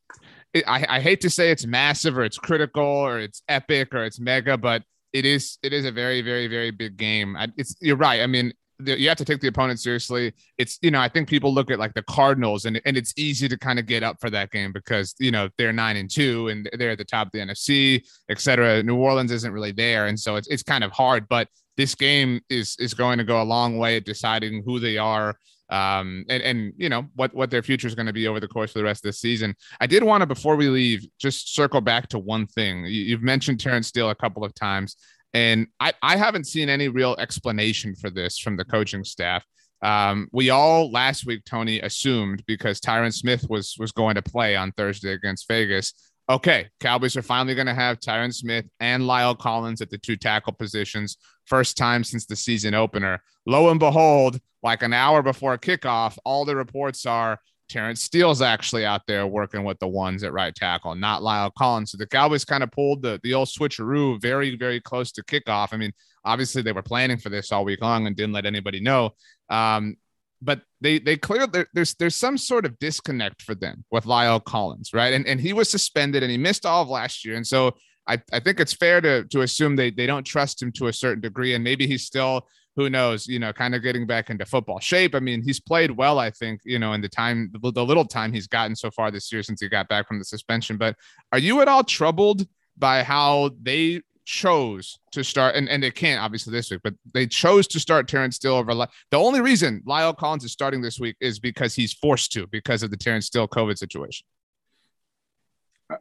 it, 0.54 0.64
I, 0.68 0.86
I 0.88 1.00
hate 1.02 1.20
to 1.22 1.30
say 1.30 1.52
it's 1.52 1.66
massive 1.66 2.18
or 2.18 2.24
it's 2.24 2.38
critical 2.38 2.84
or 2.84 3.20
it's 3.20 3.42
epic 3.50 3.94
or 3.94 4.06
it's 4.06 4.20
mega, 4.20 4.58
but 4.58 4.84
it 5.12 5.26
is, 5.26 5.58
it 5.62 5.74
is 5.74 5.86
a 5.86 5.92
very, 5.92 6.22
very, 6.22 6.48
very 6.48 6.72
big 6.72 6.96
game. 6.96 7.36
I, 7.36 7.50
it's, 7.58 7.76
you're 7.82 7.98
right. 7.98 8.22
I 8.22 8.28
mean, 8.28 8.54
you 8.80 9.08
have 9.08 9.18
to 9.18 9.26
take 9.26 9.42
the 9.42 9.48
opponent 9.48 9.80
seriously. 9.80 10.34
It's 10.58 10.80
you 10.82 10.92
know 10.92 11.00
I 11.00 11.10
think 11.10 11.28
people 11.28 11.54
look 11.54 11.72
at 11.72 11.80
like 11.80 11.94
the 11.94 12.04
Cardinals 12.04 12.66
and 12.66 12.82
and 12.86 12.98
it's 12.98 13.14
easy 13.18 13.48
to 13.48 13.58
kind 13.58 13.80
of 13.80 13.86
get 13.86 14.04
up 14.04 14.20
for 14.20 14.30
that 14.30 14.52
game 14.52 14.72
because 14.72 15.16
you 15.20 15.32
know 15.32 15.50
they're 15.58 15.74
nine 15.74 15.98
and 15.98 16.10
two 16.10 16.50
and 16.50 16.70
they're 16.78 16.92
at 16.92 16.98
the 16.98 17.06
top 17.06 17.28
of 17.28 17.32
the 17.34 17.40
NFC, 17.40 18.04
etc. 18.30 18.84
New 18.84 18.96
Orleans 18.96 19.32
isn't 19.32 19.54
really 19.54 19.72
there, 19.72 20.08
and 20.08 20.20
so 20.20 20.36
it's 20.36 20.48
it's 20.48 20.64
kind 20.64 20.84
of 20.84 20.92
hard. 20.92 21.28
But 21.28 21.48
this 21.78 21.96
game 21.96 22.42
is 22.50 22.76
is 22.80 22.94
going 22.94 23.18
to 23.18 23.24
go 23.24 23.42
a 23.42 23.44
long 23.44 23.78
way 23.78 23.98
at 23.98 24.06
deciding 24.06 24.64
who 24.66 24.80
they 24.80 24.98
are. 24.98 25.36
Um, 25.70 26.26
and, 26.30 26.44
and 26.44 26.74
you 26.78 26.90
know 26.90 27.08
what 27.16 27.34
what 27.34 27.50
their 27.50 27.64
future 27.64 27.88
is 27.88 27.96
going 27.96 28.06
to 28.06 28.14
be 28.14 28.28
over 28.28 28.40
the 28.40 28.48
course 28.48 28.72
of 28.72 28.76
the 28.76 28.84
rest 28.84 29.06
of 29.06 29.10
the 29.10 29.14
season. 29.14 29.56
I 29.80 29.88
did 29.88 30.04
want 30.04 30.22
to 30.22 30.28
before 30.28 30.56
we 30.56 30.68
leave 30.68 31.08
just 31.20 31.56
circle 31.56 31.82
back 31.82 32.10
to 32.10 32.20
one 32.20 32.46
thing. 32.48 32.86
You, 32.86 33.16
have 33.16 33.24
mentioned 33.24 33.60
Terence 33.60 33.88
Steele 33.88 34.10
a 34.10 34.16
couple 34.16 34.44
of 34.44 34.54
times. 34.54 34.98
And 35.34 35.68
I, 35.80 35.94
I 36.02 36.18
haven't 36.18 36.46
seen 36.46 36.70
any 36.70 36.88
real 36.90 37.16
explanation 37.18 37.96
for 37.96 38.10
this 38.10 38.38
from 38.38 38.56
the 38.58 38.66
coaching 38.66 39.04
staff. 39.04 39.44
Um, 39.82 40.30
we 40.32 40.50
all 40.50 40.92
last 40.92 41.26
week, 41.26 41.44
Tony, 41.46 41.80
assumed 41.82 42.44
because 42.46 42.80
Tyron 42.80 43.14
Smith 43.14 43.48
was 43.50 43.76
was 43.78 43.92
going 43.92 44.16
to 44.16 44.22
play 44.22 44.56
on 44.56 44.72
Thursday 44.72 45.12
against 45.12 45.48
Vegas. 45.48 45.94
Okay, 46.30 46.70
Cowboys 46.80 47.18
are 47.18 47.22
finally 47.22 47.54
going 47.54 47.68
to 47.68 47.74
have 47.74 48.00
Tyron 48.00 48.34
Smith 48.34 48.66
and 48.80 49.04
La'el 49.04 49.38
Collins 49.38 49.82
at 49.82 49.90
the 49.90 49.98
two 49.98 50.16
tackle 50.16 50.54
positions. 50.54 51.18
First 51.46 51.76
time 51.76 52.06
since 52.06 52.26
the 52.26 52.38
season 52.38 52.74
opener. 52.74 53.22
Lo 53.46 53.70
and 53.70 53.80
behold, 53.80 54.40
like 54.62 54.84
an 54.84 54.94
hour 54.94 55.22
before 55.22 55.58
kickoff, 55.58 56.18
all 56.24 56.46
the 56.46 56.56
reports 56.56 57.06
are 57.06 57.40
Terence 57.70 58.04
Steele's 58.04 58.42
actually 58.42 58.86
out 58.86 59.02
there 59.08 59.26
working 59.26 59.64
with 59.64 59.80
the 59.80 59.88
ones 59.88 60.24
at 60.24 60.34
right 60.34 60.54
tackle, 60.54 60.96
not 60.96 61.22
La'el 61.22 61.52
Collins. 61.58 61.92
So 61.92 61.98
the 61.98 62.08
Cowboys 62.08 62.46
kind 62.46 62.64
of 62.64 62.72
pulled 62.72 63.02
the, 63.02 63.20
the 63.24 63.34
old 63.34 63.48
switcheroo 63.48 64.22
very, 64.22 64.56
very 64.56 64.80
close 64.80 65.12
to 65.14 65.24
kickoff. 65.24 65.70
I 65.72 65.78
mean, 65.78 65.92
obviously 66.26 66.62
they 66.62 66.72
were 66.72 66.84
planning 66.84 67.18
for 67.18 67.30
this 67.30 67.52
all 67.52 67.66
week 67.66 67.82
long 67.82 68.08
and 68.08 68.16
didn't 68.16 68.34
let 68.34 68.46
anybody 68.46 68.80
know. 68.80 69.12
Um, 69.50 69.98
but 70.42 70.62
they 70.82 71.00
they 71.00 71.16
clearly 71.16 71.66
there's 71.74 71.94
there's 71.96 72.16
some 72.16 72.38
sort 72.38 72.66
of 72.66 72.78
disconnect 72.80 73.42
for 73.42 73.56
them 73.56 73.86
with 73.92 74.04
La'el 74.04 74.44
Collins, 74.44 74.94
right? 74.94 75.14
And 75.14 75.26
and 75.26 75.40
he 75.40 75.54
was 75.54 75.70
suspended 75.70 76.22
and 76.22 76.32
he 76.32 76.38
missed 76.38 76.66
all 76.66 76.82
of 76.84 76.90
last 76.90 77.24
year. 77.24 77.36
And 77.36 77.48
so 77.48 77.76
I, 78.08 78.22
I 78.34 78.40
think 78.40 78.60
it's 78.60 78.74
fair 78.74 79.00
to 79.02 79.24
to 79.24 79.42
assume 79.42 79.76
they 79.76 79.90
they 79.90 80.06
don't 80.06 80.26
trust 80.26 80.62
him 80.62 80.72
to 80.74 80.88
a 80.88 80.94
certain 80.94 81.22
degree. 81.22 81.54
And 81.54 81.64
maybe 81.64 81.88
he's 81.88 82.04
still 82.04 82.48
who 82.76 82.90
knows, 82.90 83.28
you 83.28 83.40
know, 83.40 83.54
kind 83.54 83.76
of 83.76 83.84
getting 83.84 84.08
back 84.08 84.30
into 84.30 84.46
football 84.46 84.80
shape. 84.80 85.16
I 85.16 85.20
mean, 85.20 85.42
he's 85.42 85.60
played 85.60 85.92
well, 85.92 86.20
I 86.20 86.32
think, 86.32 86.62
you 86.64 86.80
know, 86.80 86.94
in 86.94 87.02
the 87.02 87.10
time, 87.10 87.52
the, 87.54 87.86
little 87.86 88.06
time 88.06 88.34
he's 88.34 88.48
gotten 88.48 88.76
so 88.76 88.90
far 88.90 89.12
this 89.12 89.32
year 89.32 89.44
since 89.44 89.62
he 89.62 89.70
got 89.70 89.88
back 89.88 90.08
from 90.08 90.20
the 90.20 90.26
suspension. 90.26 90.78
But 90.78 90.96
are 91.32 91.40
you 91.40 91.62
at 91.62 91.68
all 91.68 91.84
troubled 91.84 92.48
by 92.78 93.04
how 93.04 93.52
they 93.62 94.02
chose 94.26 94.98
to 95.12 95.24
start, 95.24 95.56
and, 95.56 95.70
and 95.70 95.84
they 95.84 95.92
can't 95.92 96.22
obviously 96.22 96.52
this 96.52 96.72
week, 96.72 96.82
but 96.84 96.94
they 97.14 97.28
chose 97.28 97.68
to 97.68 97.80
start 97.80 98.08
Terence 98.08 98.38
Steele 98.38 98.54
over. 98.54 98.74
The 98.74 99.18
only 99.18 99.42
reason 99.42 99.84
La'el 99.86 100.16
Collins 100.16 100.44
is 100.44 100.52
starting 100.52 100.82
this 100.82 101.00
week 101.00 101.16
is 101.20 101.40
because 101.40 101.76
he's 101.76 101.94
forced 101.94 102.32
to 102.34 102.48
because 102.48 102.84
of 102.84 102.92
the 102.92 102.98
Terence 102.98 103.28
Steele 103.28 103.48
COVID 103.48 103.78
situation. 103.78 104.26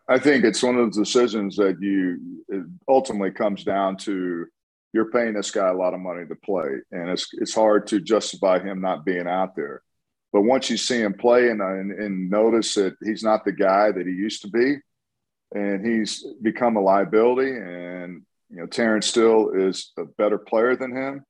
I 0.09 0.19
think 0.19 0.45
it's 0.45 0.63
one 0.63 0.77
of 0.77 0.87
those 0.87 0.97
decisions 0.97 1.57
that 1.57 1.77
you 1.81 2.75
ultimately 2.89 3.31
comes 3.31 3.65
down 3.65 3.97
to 3.99 4.47
you're 4.93 5.11
paying 5.11 5.35
this 5.35 5.51
guy 5.51 5.69
a 5.69 5.75
lot 5.75 5.95
of 5.95 6.01
money 6.01 6.27
to 6.27 6.35
play, 6.37 6.69
and 6.91 7.09
it's 7.09 7.29
it's 7.35 7.55
hard 7.55 7.87
to 7.89 8.01
justify 8.01 8.59
him 8.59 8.81
not 8.81 9.05
being 9.05 9.27
out 9.27 9.57
there. 9.57 9.83
But 10.33 10.43
once 10.43 10.71
you 10.71 10.79
see 10.79 11.01
him 11.01 11.13
play 11.13 11.51
and, 11.51 11.61
and, 11.61 11.93
and 11.93 12.31
notice 12.31 12.75
that 12.75 12.97
he's 13.03 13.23
not 13.23 13.45
the 13.45 13.53
guy 13.53 13.93
that 13.93 14.07
he 14.07 14.13
used 14.13 14.43
to 14.43 14.49
be, 14.49 14.77
and 15.55 15.87
he's 15.87 16.25
become 16.43 16.77
a 16.77 16.81
liability, 16.81 17.51
and 17.51 18.23
you 18.51 18.59
know 18.59 18.67
Terence 18.67 19.07
Steele 19.07 19.51
is 19.55 19.93
a 19.99 20.05
better 20.05 20.39
player 20.39 20.77
than 20.77 20.95
him, 20.95 21.25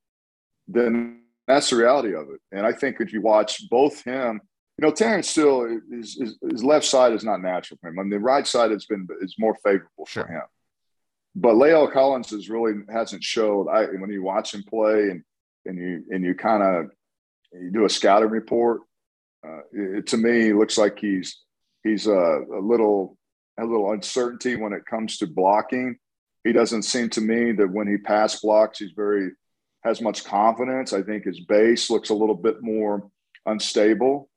then 0.69 1.23
that's 1.47 1.71
the 1.71 1.77
reality 1.77 2.15
of 2.15 2.29
it. 2.31 2.41
And 2.53 2.67
I 2.67 2.73
think 2.73 3.01
if 3.01 3.13
you 3.13 3.21
watch 3.21 3.69
both 3.69 4.03
him, 4.05 4.41
you 4.79 4.87
know, 4.87 4.93
Terence 4.93 5.29
Steele 5.29 5.79
is, 5.91 6.17
is 6.17 6.39
his 6.51 6.65
left 6.65 6.87
side 6.87 7.13
is 7.13 7.25
not 7.25 7.43
natural 7.43 7.79
for 7.81 7.91
him. 7.91 7.99
I 7.99 8.03
mean, 8.03 8.11
the 8.11 8.19
right 8.19 8.47
side 8.47 8.71
has 8.71 8.87
been 8.87 9.07
is 9.21 9.37
more 9.39 9.57
favorable 9.63 10.07
sure. 10.07 10.25
for 10.25 10.33
him. 10.33 10.43
But 11.35 11.55
La'el 11.55 11.91
Collins 11.91 12.33
is 12.33 12.51
really 12.51 12.75
hasn't 12.91 13.25
showed. 13.25 13.69
I 13.69 13.87
when 13.87 14.11
you 14.11 14.23
watch 14.23 14.55
him 14.55 14.65
play 14.69 15.11
and 15.11 15.23
and 15.65 15.79
you 15.79 16.05
and 16.11 16.25
you 16.25 16.35
kind 16.35 16.63
of 16.63 16.91
you 17.53 17.71
do 17.71 17.85
a 17.85 17.91
scouting 17.91 18.31
report, 18.31 18.83
uh, 19.47 19.61
it, 19.73 20.07
to 20.09 20.17
me 20.17 20.53
looks 20.53 20.77
like 20.77 20.99
he's 20.99 21.41
he's 21.83 22.07
a, 22.07 22.11
a 22.11 22.61
little 22.61 23.17
a 23.59 23.65
little 23.65 23.93
uncertainty 23.93 24.57
when 24.57 24.73
it 24.73 24.87
comes 24.87 25.19
to 25.19 25.27
blocking. 25.27 25.97
He 26.45 26.53
doesn't 26.53 26.83
seem 26.83 27.09
to 27.11 27.21
me 27.21 27.53
that 27.53 27.71
when 27.71 27.87
he 27.87 27.97
pass 27.97 28.41
blocks, 28.41 28.79
he's 28.79 28.93
very 28.93 29.31
has 29.85 30.01
much 30.01 30.25
confidence. 30.25 30.93
I 30.93 31.03
think 31.03 31.25
his 31.25 31.41
base 31.41 31.91
looks 31.91 32.11
a 32.11 32.15
little 32.15 32.35
bit 32.35 32.63
more 32.63 33.11
unstable 33.47 34.29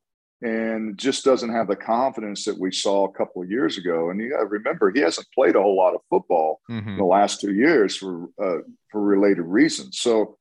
and 0.45 0.95
just 0.95 1.25
doesn't 1.25 1.49
have 1.49 1.67
the 1.67 1.75
confidence 1.75 2.45
that 2.45 2.60
we 2.60 2.71
saw 2.71 3.05
a 3.05 3.12
couple 3.12 3.41
of 3.41 3.49
years 3.49 3.79
ago. 3.79 4.12
And 4.12 4.21
you 4.21 4.29
got 4.29 4.41
to 4.41 4.45
remember, 4.45 4.91
he 4.91 5.01
hasn't 5.01 5.25
played 5.34 5.55
a 5.55 5.62
whole 5.62 5.75
lot 5.75 5.95
of 5.95 6.01
football 6.08 6.62
mm-hmm. 6.69 6.88
in 6.88 6.97
the 6.97 7.03
last 7.03 7.41
two 7.41 7.53
years 7.53 7.97
for 7.97 8.29
uh, 8.39 8.62
for 8.91 9.01
related 9.01 9.41
reasons. 9.41 9.97
So 9.99 10.38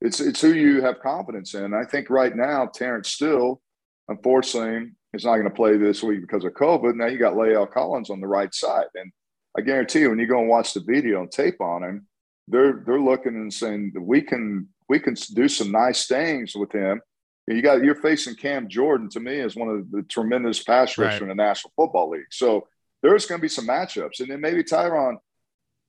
it's 0.00 0.20
it's 0.20 0.40
who 0.40 0.54
you 0.54 0.80
have 0.80 1.00
confidence 1.00 1.52
in. 1.52 1.74
I 1.74 1.84
think 1.84 2.08
right 2.08 2.34
now, 2.34 2.66
Terence 2.66 3.10
Steele, 3.10 3.60
unfortunately, 4.08 4.92
is 5.12 5.26
not 5.26 5.34
going 5.34 5.44
to 5.44 5.54
play 5.54 5.76
this 5.76 6.02
week 6.02 6.22
because 6.22 6.46
of 6.46 6.54
COVID. 6.54 6.94
Now 6.94 7.06
you 7.08 7.18
got 7.18 7.34
La'el 7.34 7.70
Collins 7.70 8.08
on 8.08 8.22
the 8.22 8.26
right 8.26 8.54
side, 8.54 8.86
and 8.94 9.12
I 9.58 9.60
guarantee 9.60 10.00
you, 10.00 10.08
when 10.08 10.18
you 10.18 10.26
go 10.26 10.40
and 10.40 10.48
watch 10.48 10.72
the 10.72 10.80
video 10.80 11.20
and 11.20 11.30
tape 11.30 11.60
on 11.60 11.84
him, 11.84 12.06
they're 12.48 12.82
they're 12.86 12.98
looking 12.98 13.34
and 13.34 13.52
saying 13.52 13.92
that 13.92 14.02
we 14.02 14.22
can 14.22 14.68
we 14.88 14.98
can 14.98 15.14
do 15.34 15.46
some 15.46 15.70
nice 15.70 16.06
things 16.06 16.54
with 16.56 16.72
him 16.72 17.02
you 17.46 17.62
got 17.62 17.82
you're 17.82 17.94
facing 17.96 18.36
Cam 18.36 18.68
Jordan 18.68 19.08
to 19.10 19.20
me 19.20 19.40
as 19.40 19.56
one 19.56 19.68
of 19.68 19.90
the 19.90 20.02
tremendous 20.02 20.62
pass 20.62 20.96
rushers 20.96 21.20
right. 21.20 21.22
in 21.22 21.28
the 21.28 21.34
National 21.34 21.72
Football 21.76 22.10
League. 22.10 22.26
So 22.30 22.68
there's 23.02 23.26
going 23.26 23.40
to 23.40 23.42
be 23.42 23.48
some 23.48 23.66
matchups, 23.66 24.20
and 24.20 24.30
then 24.30 24.40
maybe 24.40 24.62
Tyron. 24.62 25.16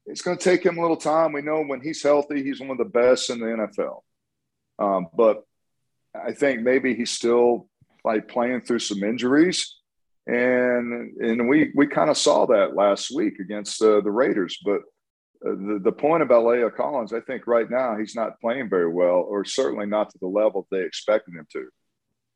It's 0.05 0.21
going 0.21 0.37
to 0.37 0.43
take 0.43 0.65
him 0.65 0.77
a 0.77 0.81
little 0.81 0.97
time. 0.97 1.31
We 1.31 1.41
know 1.41 1.63
when 1.63 1.79
he's 1.79 2.03
healthy, 2.03 2.43
he's 2.43 2.59
one 2.59 2.71
of 2.71 2.77
the 2.77 2.83
best 2.83 3.29
in 3.29 3.39
the 3.39 3.45
NFL. 3.45 4.01
Um, 4.77 5.07
but 5.15 5.43
I 6.13 6.33
think 6.33 6.61
maybe 6.61 6.93
he's 6.93 7.11
still 7.11 7.69
like 8.03 8.27
playing 8.27 8.61
through 8.61 8.79
some 8.79 9.03
injuries, 9.03 9.77
and 10.27 11.15
and 11.21 11.47
we 11.47 11.71
we 11.75 11.87
kind 11.87 12.09
of 12.09 12.17
saw 12.17 12.47
that 12.47 12.75
last 12.75 13.15
week 13.15 13.39
against 13.39 13.81
uh, 13.81 14.01
the 14.01 14.11
Raiders. 14.11 14.57
But 14.65 14.81
the, 15.43 15.79
the 15.83 15.91
point 15.91 16.23
about 16.23 16.43
La'el 16.43 16.73
Collins, 16.75 17.13
I 17.13 17.19
think 17.21 17.47
right 17.47 17.69
now 17.69 17.97
he's 17.97 18.15
not 18.15 18.39
playing 18.39 18.69
very 18.69 18.91
well, 18.91 19.25
or 19.27 19.43
certainly 19.43 19.85
not 19.85 20.09
to 20.11 20.17
the 20.19 20.27
level 20.27 20.67
they 20.71 20.83
expected 20.83 21.35
him 21.35 21.45
to. 21.51 21.67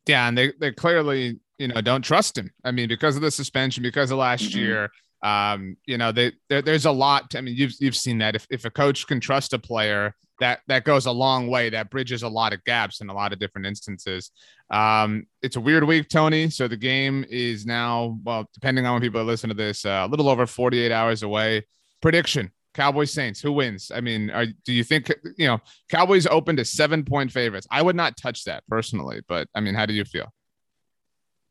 Yeah, 0.07 0.27
and 0.27 0.37
they 0.37 0.53
they 0.59 0.71
clearly 0.71 1.39
you 1.57 1.67
know 1.67 1.81
don't 1.81 2.01
trust 2.01 2.37
him. 2.37 2.51
I 2.63 2.71
mean, 2.71 2.87
because 2.87 3.15
of 3.15 3.21
the 3.21 3.31
suspension, 3.31 3.83
because 3.83 4.11
of 4.11 4.17
last 4.17 4.49
mm-hmm. 4.49 4.59
year, 4.59 4.91
um, 5.23 5.77
you 5.85 5.97
know, 5.97 6.11
they, 6.11 6.33
there's 6.49 6.85
a 6.85 6.91
lot. 6.91 7.35
I 7.35 7.41
mean, 7.41 7.55
you've 7.55 7.73
you've 7.79 7.95
seen 7.95 8.19
that 8.19 8.35
if 8.35 8.47
if 8.49 8.65
a 8.65 8.69
coach 8.69 9.07
can 9.07 9.19
trust 9.19 9.53
a 9.53 9.59
player, 9.59 10.13
that 10.39 10.59
that 10.67 10.83
goes 10.83 11.05
a 11.05 11.11
long 11.11 11.47
way. 11.47 11.69
That 11.69 11.89
bridges 11.89 12.23
a 12.23 12.29
lot 12.29 12.53
of 12.53 12.63
gaps 12.63 13.01
in 13.01 13.09
a 13.09 13.13
lot 13.13 13.33
of 13.33 13.39
different 13.39 13.67
instances. 13.67 14.31
Um, 14.69 15.25
it's 15.41 15.55
a 15.55 15.61
weird 15.61 15.83
week, 15.83 16.09
Tony. 16.09 16.49
So 16.49 16.67
the 16.67 16.77
game 16.77 17.25
is 17.29 17.65
now, 17.65 18.19
well, 18.23 18.49
depending 18.53 18.85
on 18.85 18.93
when 18.93 19.01
people 19.01 19.23
listen 19.23 19.49
to 19.49 19.55
this, 19.55 19.85
uh, 19.85 20.03
a 20.05 20.07
little 20.07 20.29
over 20.29 20.45
48 20.45 20.91
hours 20.91 21.23
away. 21.23 21.65
Prediction 21.99 22.51
Cowboys 22.77 23.11
Saints, 23.11 23.41
who 23.41 23.51
wins? 23.51 23.91
I 23.93 24.01
mean, 24.01 24.29
are, 24.29 24.45
do 24.45 24.71
you 24.71 24.83
think 24.83 25.11
you 25.35 25.47
know 25.47 25.59
Cowboys 25.89 26.27
open 26.27 26.55
to 26.57 26.63
seven 26.63 27.03
point 27.03 27.31
favorites? 27.31 27.65
I 27.71 27.81
would 27.81 27.95
not 27.95 28.15
touch 28.17 28.43
that 28.43 28.63
personally, 28.67 29.21
but 29.27 29.47
I 29.55 29.61
mean, 29.61 29.73
how 29.73 29.87
do 29.87 29.95
you 29.95 30.05
feel? 30.05 30.31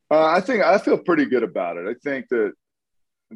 Uh, 0.08 0.24
I 0.24 0.40
think 0.40 0.62
I 0.62 0.78
feel 0.78 0.98
pretty 0.98 1.26
good 1.26 1.42
about 1.42 1.78
it. 1.78 1.88
I 1.88 1.94
think 2.00 2.28
that 2.28 2.52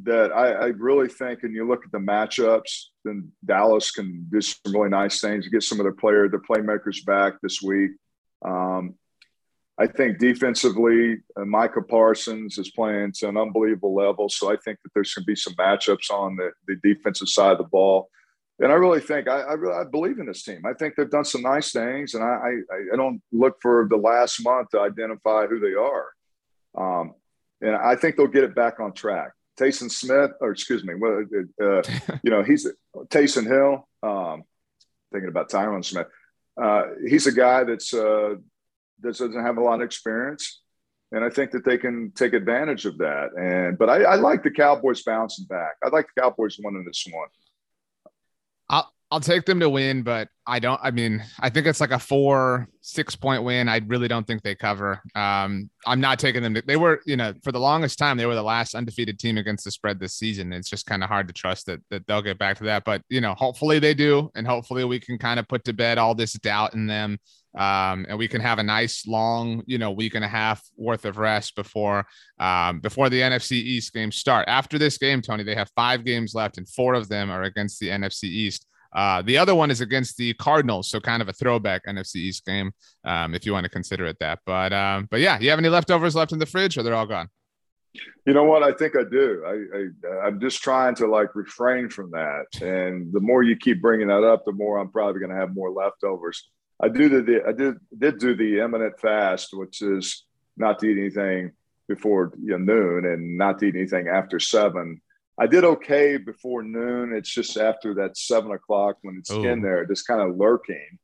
that 0.05 0.31
I, 0.31 0.53
I, 0.53 0.67
really 0.67 1.09
think, 1.09 1.43
and 1.43 1.53
you 1.53 1.67
look 1.67 1.85
at 1.85 1.91
the 1.91 1.99
matchups, 1.99 2.85
then 3.05 3.33
Dallas 3.45 3.91
can 3.91 4.25
do 4.31 4.41
some 4.41 4.73
really 4.73 4.89
nice 4.89 5.21
things. 5.21 5.45
To 5.45 5.51
get 5.51 5.65
some 5.65 5.81
of 5.81 5.85
their 5.85 5.93
player, 5.93 6.29
their 6.29 6.41
playmakers 6.41 7.05
back 7.05 7.41
this 7.43 7.61
week. 7.61 7.91
Um, 8.45 8.95
I 9.81 9.87
think 9.87 10.19
defensively, 10.19 11.23
uh, 11.37 11.47
Micah 11.47 11.81
Parsons 11.81 12.59
is 12.59 12.71
playing 12.71 13.13
to 13.13 13.31
an 13.31 13.39
unbelievable 13.39 13.95
level. 13.95 14.29
So 14.29 14.53
I 14.53 14.57
think 14.57 14.79
that 14.83 14.91
there's 14.95 15.15
going 15.15 15.23
to 15.23 15.27
be 15.27 15.35
some 15.35 15.55
matchups 15.55 16.11
on 16.11 16.37
the, 16.37 16.51
the 16.69 16.77
defensive 16.83 17.29
side 17.29 17.53
of 17.53 17.59
the 17.59 17.65
ball. 17.65 18.11
And 18.59 18.71
I 18.71 18.75
really 18.75 19.01
think 19.01 19.27
I, 19.27 19.41
I, 19.41 19.53
really, 19.55 19.75
I 19.75 19.85
believe 19.91 20.19
in 20.19 20.27
this 20.27 20.43
team. 20.43 20.67
I 20.67 20.75
think 20.75 20.95
they've 20.95 21.09
done 21.09 21.25
some 21.25 21.41
nice 21.41 21.73
things, 21.73 22.13
and 22.13 22.23
I, 22.23 22.27
I, 22.27 22.93
I 22.93 22.97
don't 22.97 23.23
look 23.33 23.57
for 23.63 23.87
the 23.89 23.97
last 23.97 24.45
month 24.45 24.69
to 24.71 24.81
identify 24.81 25.47
who 25.47 25.59
they 25.61 25.73
are. 25.73 26.09
Um, 26.77 27.15
and 27.63 27.75
I 27.75 27.97
think 27.97 28.17
they'll 28.17 28.27
get 28.27 28.45
it 28.45 28.55
back 28.55 28.81
on 28.81 28.93
track. 28.93 29.33
Taysom 29.59 29.91
Smith, 29.91 30.33
or 30.43 30.51
excuse 30.51 30.85
me, 30.85 30.93
uh, 30.93 31.65
uh 31.65 31.83
you 32.23 32.31
know, 32.31 32.43
he's 32.43 32.69
Taysom 33.09 33.47
Hill. 33.47 33.89
Um, 34.03 34.45
thinking 35.11 35.31
about 35.31 35.51
Tyron 35.51 35.85
Smith. 35.85 36.07
Uh, 36.61 36.83
he's 37.09 37.27
a 37.27 37.33
guy 37.33 37.65
that's 37.65 37.95
uh, 37.95 38.35
that 39.03 39.17
doesn't 39.17 39.45
have 39.45 39.59
a 39.59 39.63
lot 39.63 39.81
of 39.81 39.83
experience. 39.83 40.61
And 41.13 41.25
I 41.25 41.31
think 41.31 41.51
that 41.53 41.65
they 41.65 41.77
can 41.77 42.13
take 42.15 42.35
advantage 42.35 42.87
of 42.87 42.99
that. 42.99 43.31
And 43.37 43.77
but 43.77 43.91
I, 43.91 44.03
I 44.03 44.15
like 44.15 44.43
the 44.43 44.51
Cowboys 44.51 45.03
bouncing 45.03 45.47
back. 45.47 45.73
I 45.85 45.89
like 45.89 46.07
the 46.15 46.21
Cowboys 46.21 46.57
winning 46.63 46.85
this 46.85 47.05
one. 47.11 47.29
I'll 49.13 49.21
take 49.21 49.45
them 49.45 49.59
to 49.59 49.69
win, 49.69 50.03
but 50.03 50.29
I 50.47 50.61
don't. 50.61 50.81
I 50.83 50.93
mean, 50.93 51.23
I 51.41 51.51
think 51.51 51.67
it's 51.67 51.81
like 51.81 51.91
a 51.91 51.99
four, 51.99 52.69
six 52.81 53.17
point 53.17 53.43
win. 53.43 53.69
I 53.69 53.81
really 53.87 54.07
don't 54.07 54.25
think 54.25 54.43
they 54.43 54.55
cover. 54.55 55.03
Um, 55.17 55.69
I'm 55.85 56.01
not 56.01 56.21
taking 56.21 56.43
them. 56.43 56.55
To, 56.55 56.63
they 56.65 56.77
were, 56.77 57.01
you 57.07 57.17
know, 57.17 57.35
for 57.43 57.51
the 57.51 57.59
longest 57.59 57.99
time, 57.99 58.17
they 58.17 58.27
were 58.27 58.37
the 58.37 58.43
last 58.43 58.77
undefeated 58.77 59.19
team 59.19 59.37
against 59.37 59.65
the 59.65 59.73
spread 59.73 59.99
this 59.99 60.15
season. 60.15 60.53
It's 60.53 60.71
just 60.71 60.87
kind 60.87 61.03
of 61.03 61.09
hard 61.09 61.27
to 61.27 61.35
trust 61.35 61.67
that 61.67 61.81
that 61.91 62.07
they'll 62.07 62.23
get 62.23 62.39
back 62.39 62.59
to 62.59 62.65
that. 62.65 62.85
But 62.85 63.03
you 63.09 63.21
know, 63.21 63.35
hopefully 63.35 63.81
they 63.81 63.95
do, 63.95 64.31
and 64.37 64.47
hopefully 64.47 64.85
we 64.85 65.01
can 65.01 65.19
kind 65.19 65.41
of 65.41 65.49
put 65.49 65.65
to 65.65 65.73
bed 65.73 65.99
all 65.99 66.15
this 66.15 66.35
doubt 66.35 66.75
in 66.75 66.87
them 66.87 67.19
um, 67.57 68.07
and 68.09 68.17
we 68.17 68.29
can 68.29 68.41
have 68.41 68.59
a 68.59 68.63
nice 68.63 69.07
long, 69.07 69.63
you 69.67 69.79
know, 69.79 69.91
week 69.91 70.15
and 70.15 70.25
a 70.25 70.29
half 70.29 70.63
worth 70.77 71.05
of 71.05 71.19
rest 71.19 71.57
before 71.57 72.07
um, 72.39 72.81
before 72.81 73.09
the 73.11 73.21
NFC 73.21 73.53
East 73.53 73.93
games 73.93 74.17
start. 74.17 74.47
After 74.49 74.79
this 74.79 74.99
game, 74.99 75.21
Tony, 75.21 75.43
they 75.43 75.57
have 75.57 75.71
five 75.75 76.05
games 76.05 76.35
left, 76.35 76.59
and 76.59 76.69
four 76.69 76.95
of 76.95 77.09
them 77.09 77.31
are 77.31 77.43
against 77.43 77.81
the 77.81 77.89
NFC 77.89 78.25
East. 78.25 78.67
Uh, 78.93 79.23
the 79.23 79.39
other 79.39 79.55
one 79.55 79.71
is 79.71 79.81
against 79.81 80.17
the 80.17 80.35
Cardinals, 80.35 80.89
so 80.89 81.01
kind 81.01 81.23
of 81.23 81.29
a 81.29 81.33
throwback 81.33 81.87
NFC 81.87 82.17
East 82.17 82.45
game, 82.45 82.73
um, 83.05 83.35
if 83.35 83.47
you 83.47 83.53
want 83.53 83.65
to 83.65 83.71
consider 83.71 84.07
it 84.07 84.17
that. 84.21 84.41
But 84.45 84.73
um, 84.73 85.09
but 85.11 85.21
yeah, 85.21 85.39
you 85.39 85.51
have 85.51 85.59
any 85.59 85.69
leftovers 85.69 86.15
left 86.15 86.33
in 86.33 86.39
the 86.39 86.47
fridge, 86.47 86.77
or 86.77 86.83
they're 86.83 86.95
all 86.95 87.07
gone? 87.07 87.29
You 88.27 88.35
know 88.35 88.45
what? 88.45 88.63
I 88.63 88.73
think 88.73 88.95
I 88.97 89.03
do. 89.11 89.43
I, 89.47 90.13
I 90.13 90.27
I'm 90.27 90.41
just 90.41 90.63
trying 90.63 90.95
to 90.97 91.07
like 91.07 91.35
refrain 91.35 91.89
from 91.89 92.11
that, 92.13 92.47
and 92.63 93.13
the 93.13 93.21
more 93.21 93.43
you 93.43 93.57
keep 93.57 93.81
bringing 93.81 94.09
that 94.09 94.25
up, 94.25 94.45
the 94.45 94.53
more 94.53 94.79
I'm 94.79 94.91
probably 94.91 95.21
going 95.21 95.33
to 95.33 95.41
have 95.41 95.55
more 95.55 95.71
leftovers. 95.71 96.49
I 96.83 96.89
do 96.89 97.09
the 97.09 97.43
I 97.47 97.53
did 97.53 97.77
did 97.97 98.19
do 98.19 98.35
the 98.35 98.55
intermittent 98.55 99.01
fast, 99.01 99.51
which 99.53 99.83
is 99.83 100.25
not 100.57 100.79
to 100.81 100.87
eat 100.87 100.99
anything 100.99 101.53
before 101.89 102.33
you 102.41 102.57
know, 102.57 102.59
noon 102.59 103.05
and 103.05 103.37
not 103.37 103.59
to 103.59 103.67
eat 103.67 103.75
anything 103.75 104.09
after 104.09 104.39
seven. 104.39 105.01
I 105.41 105.47
did 105.47 105.65
okay 105.65 106.19
before 106.19 106.63
noon. 106.63 107.15
It's 107.15 107.31
just 107.31 107.57
after 107.57 107.95
that 107.95 108.19
seven 108.19 108.53
o'clock 108.53 108.99
when 109.03 109.17
it's 109.17 109.31
Ooh. 109.31 109.43
in 109.43 109.63
there, 109.63 109.87
just 109.87 110.07
kind 110.07 110.21
of 110.21 110.37
lurking 110.37 110.99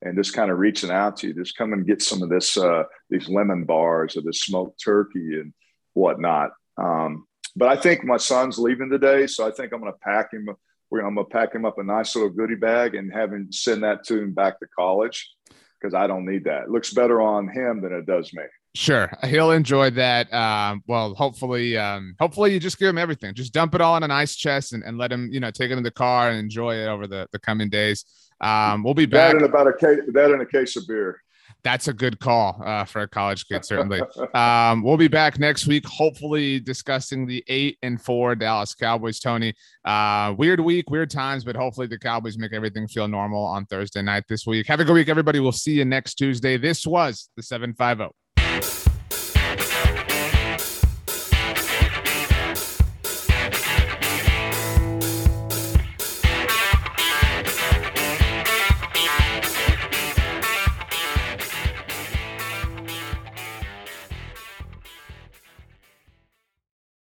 and 0.00 0.16
just 0.16 0.32
kind 0.32 0.50
of 0.50 0.58
reaching 0.58 0.90
out 0.90 1.18
to 1.18 1.28
you. 1.28 1.34
Just 1.34 1.58
come 1.58 1.74
and 1.74 1.86
get 1.86 2.00
some 2.02 2.22
of 2.22 2.30
this 2.30 2.56
uh, 2.56 2.84
these 3.10 3.28
lemon 3.28 3.64
bars 3.64 4.16
or 4.16 4.22
this 4.22 4.40
smoked 4.40 4.82
turkey 4.82 5.38
and 5.38 5.52
whatnot. 5.92 6.52
Um, 6.78 7.26
but 7.54 7.68
I 7.68 7.76
think 7.76 8.02
my 8.02 8.16
son's 8.16 8.58
leaving 8.58 8.88
today, 8.88 9.26
so 9.26 9.46
I 9.46 9.50
think 9.50 9.74
I'm 9.74 9.80
going 9.80 9.92
to 9.92 9.98
pack 9.98 10.32
him 10.32 10.48
we're, 10.92 11.06
I'm 11.06 11.14
gonna 11.14 11.26
pack 11.26 11.54
him 11.54 11.64
up 11.64 11.78
a 11.78 11.82
nice 11.82 12.14
little 12.14 12.30
goodie 12.30 12.54
bag 12.54 12.94
and 12.94 13.10
have 13.14 13.32
him 13.32 13.50
send 13.50 13.82
that 13.82 14.04
to 14.04 14.22
him 14.22 14.32
back 14.32 14.60
to 14.60 14.66
college 14.78 15.34
because 15.80 15.94
I 15.94 16.06
don't 16.06 16.26
need 16.26 16.44
that. 16.44 16.64
It 16.64 16.70
looks 16.70 16.92
better 16.92 17.22
on 17.22 17.48
him 17.48 17.80
than 17.80 17.94
it 17.94 18.04
does 18.04 18.32
me. 18.34 18.42
Sure, 18.74 19.12
he'll 19.24 19.50
enjoy 19.50 19.90
that. 19.90 20.32
Um, 20.32 20.82
well, 20.86 21.14
hopefully, 21.14 21.76
um, 21.76 22.14
hopefully 22.18 22.54
you 22.54 22.60
just 22.60 22.78
give 22.78 22.88
him 22.88 22.96
everything. 22.96 23.34
Just 23.34 23.52
dump 23.52 23.74
it 23.74 23.82
all 23.82 23.98
in 23.98 24.02
an 24.02 24.10
ice 24.10 24.34
chest 24.34 24.72
and, 24.72 24.82
and 24.82 24.96
let 24.96 25.12
him, 25.12 25.28
you 25.30 25.40
know, 25.40 25.50
take 25.50 25.70
it 25.70 25.76
in 25.76 25.82
the 25.82 25.90
car 25.90 26.30
and 26.30 26.38
enjoy 26.38 26.76
it 26.76 26.86
over 26.86 27.06
the, 27.06 27.28
the 27.32 27.38
coming 27.38 27.68
days. 27.68 28.06
Um, 28.40 28.82
we'll 28.82 28.94
be 28.94 29.04
back. 29.04 29.32
That 29.32 29.38
in 29.38 29.44
about 29.44 29.68
a 29.68 29.74
case, 29.74 29.98
that 30.08 30.30
in 30.30 30.40
a 30.40 30.46
case 30.46 30.76
of 30.76 30.86
beer. 30.86 31.20
That's 31.64 31.86
a 31.86 31.92
good 31.92 32.18
call 32.18 32.60
uh, 32.64 32.84
for 32.84 33.02
a 33.02 33.08
college 33.08 33.46
kid, 33.46 33.64
certainly. 33.64 34.00
um, 34.34 34.82
we'll 34.82 34.96
be 34.96 35.06
back 35.06 35.38
next 35.38 35.66
week, 35.66 35.86
hopefully 35.86 36.58
discussing 36.58 37.26
the 37.26 37.44
eight 37.46 37.78
and 37.82 38.00
four 38.00 38.34
Dallas 38.34 38.74
Cowboys. 38.74 39.20
Tony, 39.20 39.54
uh, 39.84 40.34
weird 40.36 40.58
week, 40.60 40.90
weird 40.90 41.10
times, 41.10 41.44
but 41.44 41.54
hopefully 41.54 41.86
the 41.86 41.98
Cowboys 41.98 42.38
make 42.38 42.52
everything 42.52 42.88
feel 42.88 43.06
normal 43.06 43.44
on 43.44 43.66
Thursday 43.66 44.02
night 44.02 44.24
this 44.28 44.46
week. 44.46 44.66
Have 44.66 44.80
a 44.80 44.84
good 44.84 44.94
week, 44.94 45.08
everybody. 45.08 45.40
We'll 45.40 45.52
see 45.52 45.74
you 45.74 45.84
next 45.84 46.14
Tuesday. 46.14 46.56
This 46.56 46.86
was 46.86 47.28
the 47.36 47.42
seven 47.42 47.74
five 47.74 47.98
zero. 47.98 48.08
Oh. 48.08 48.21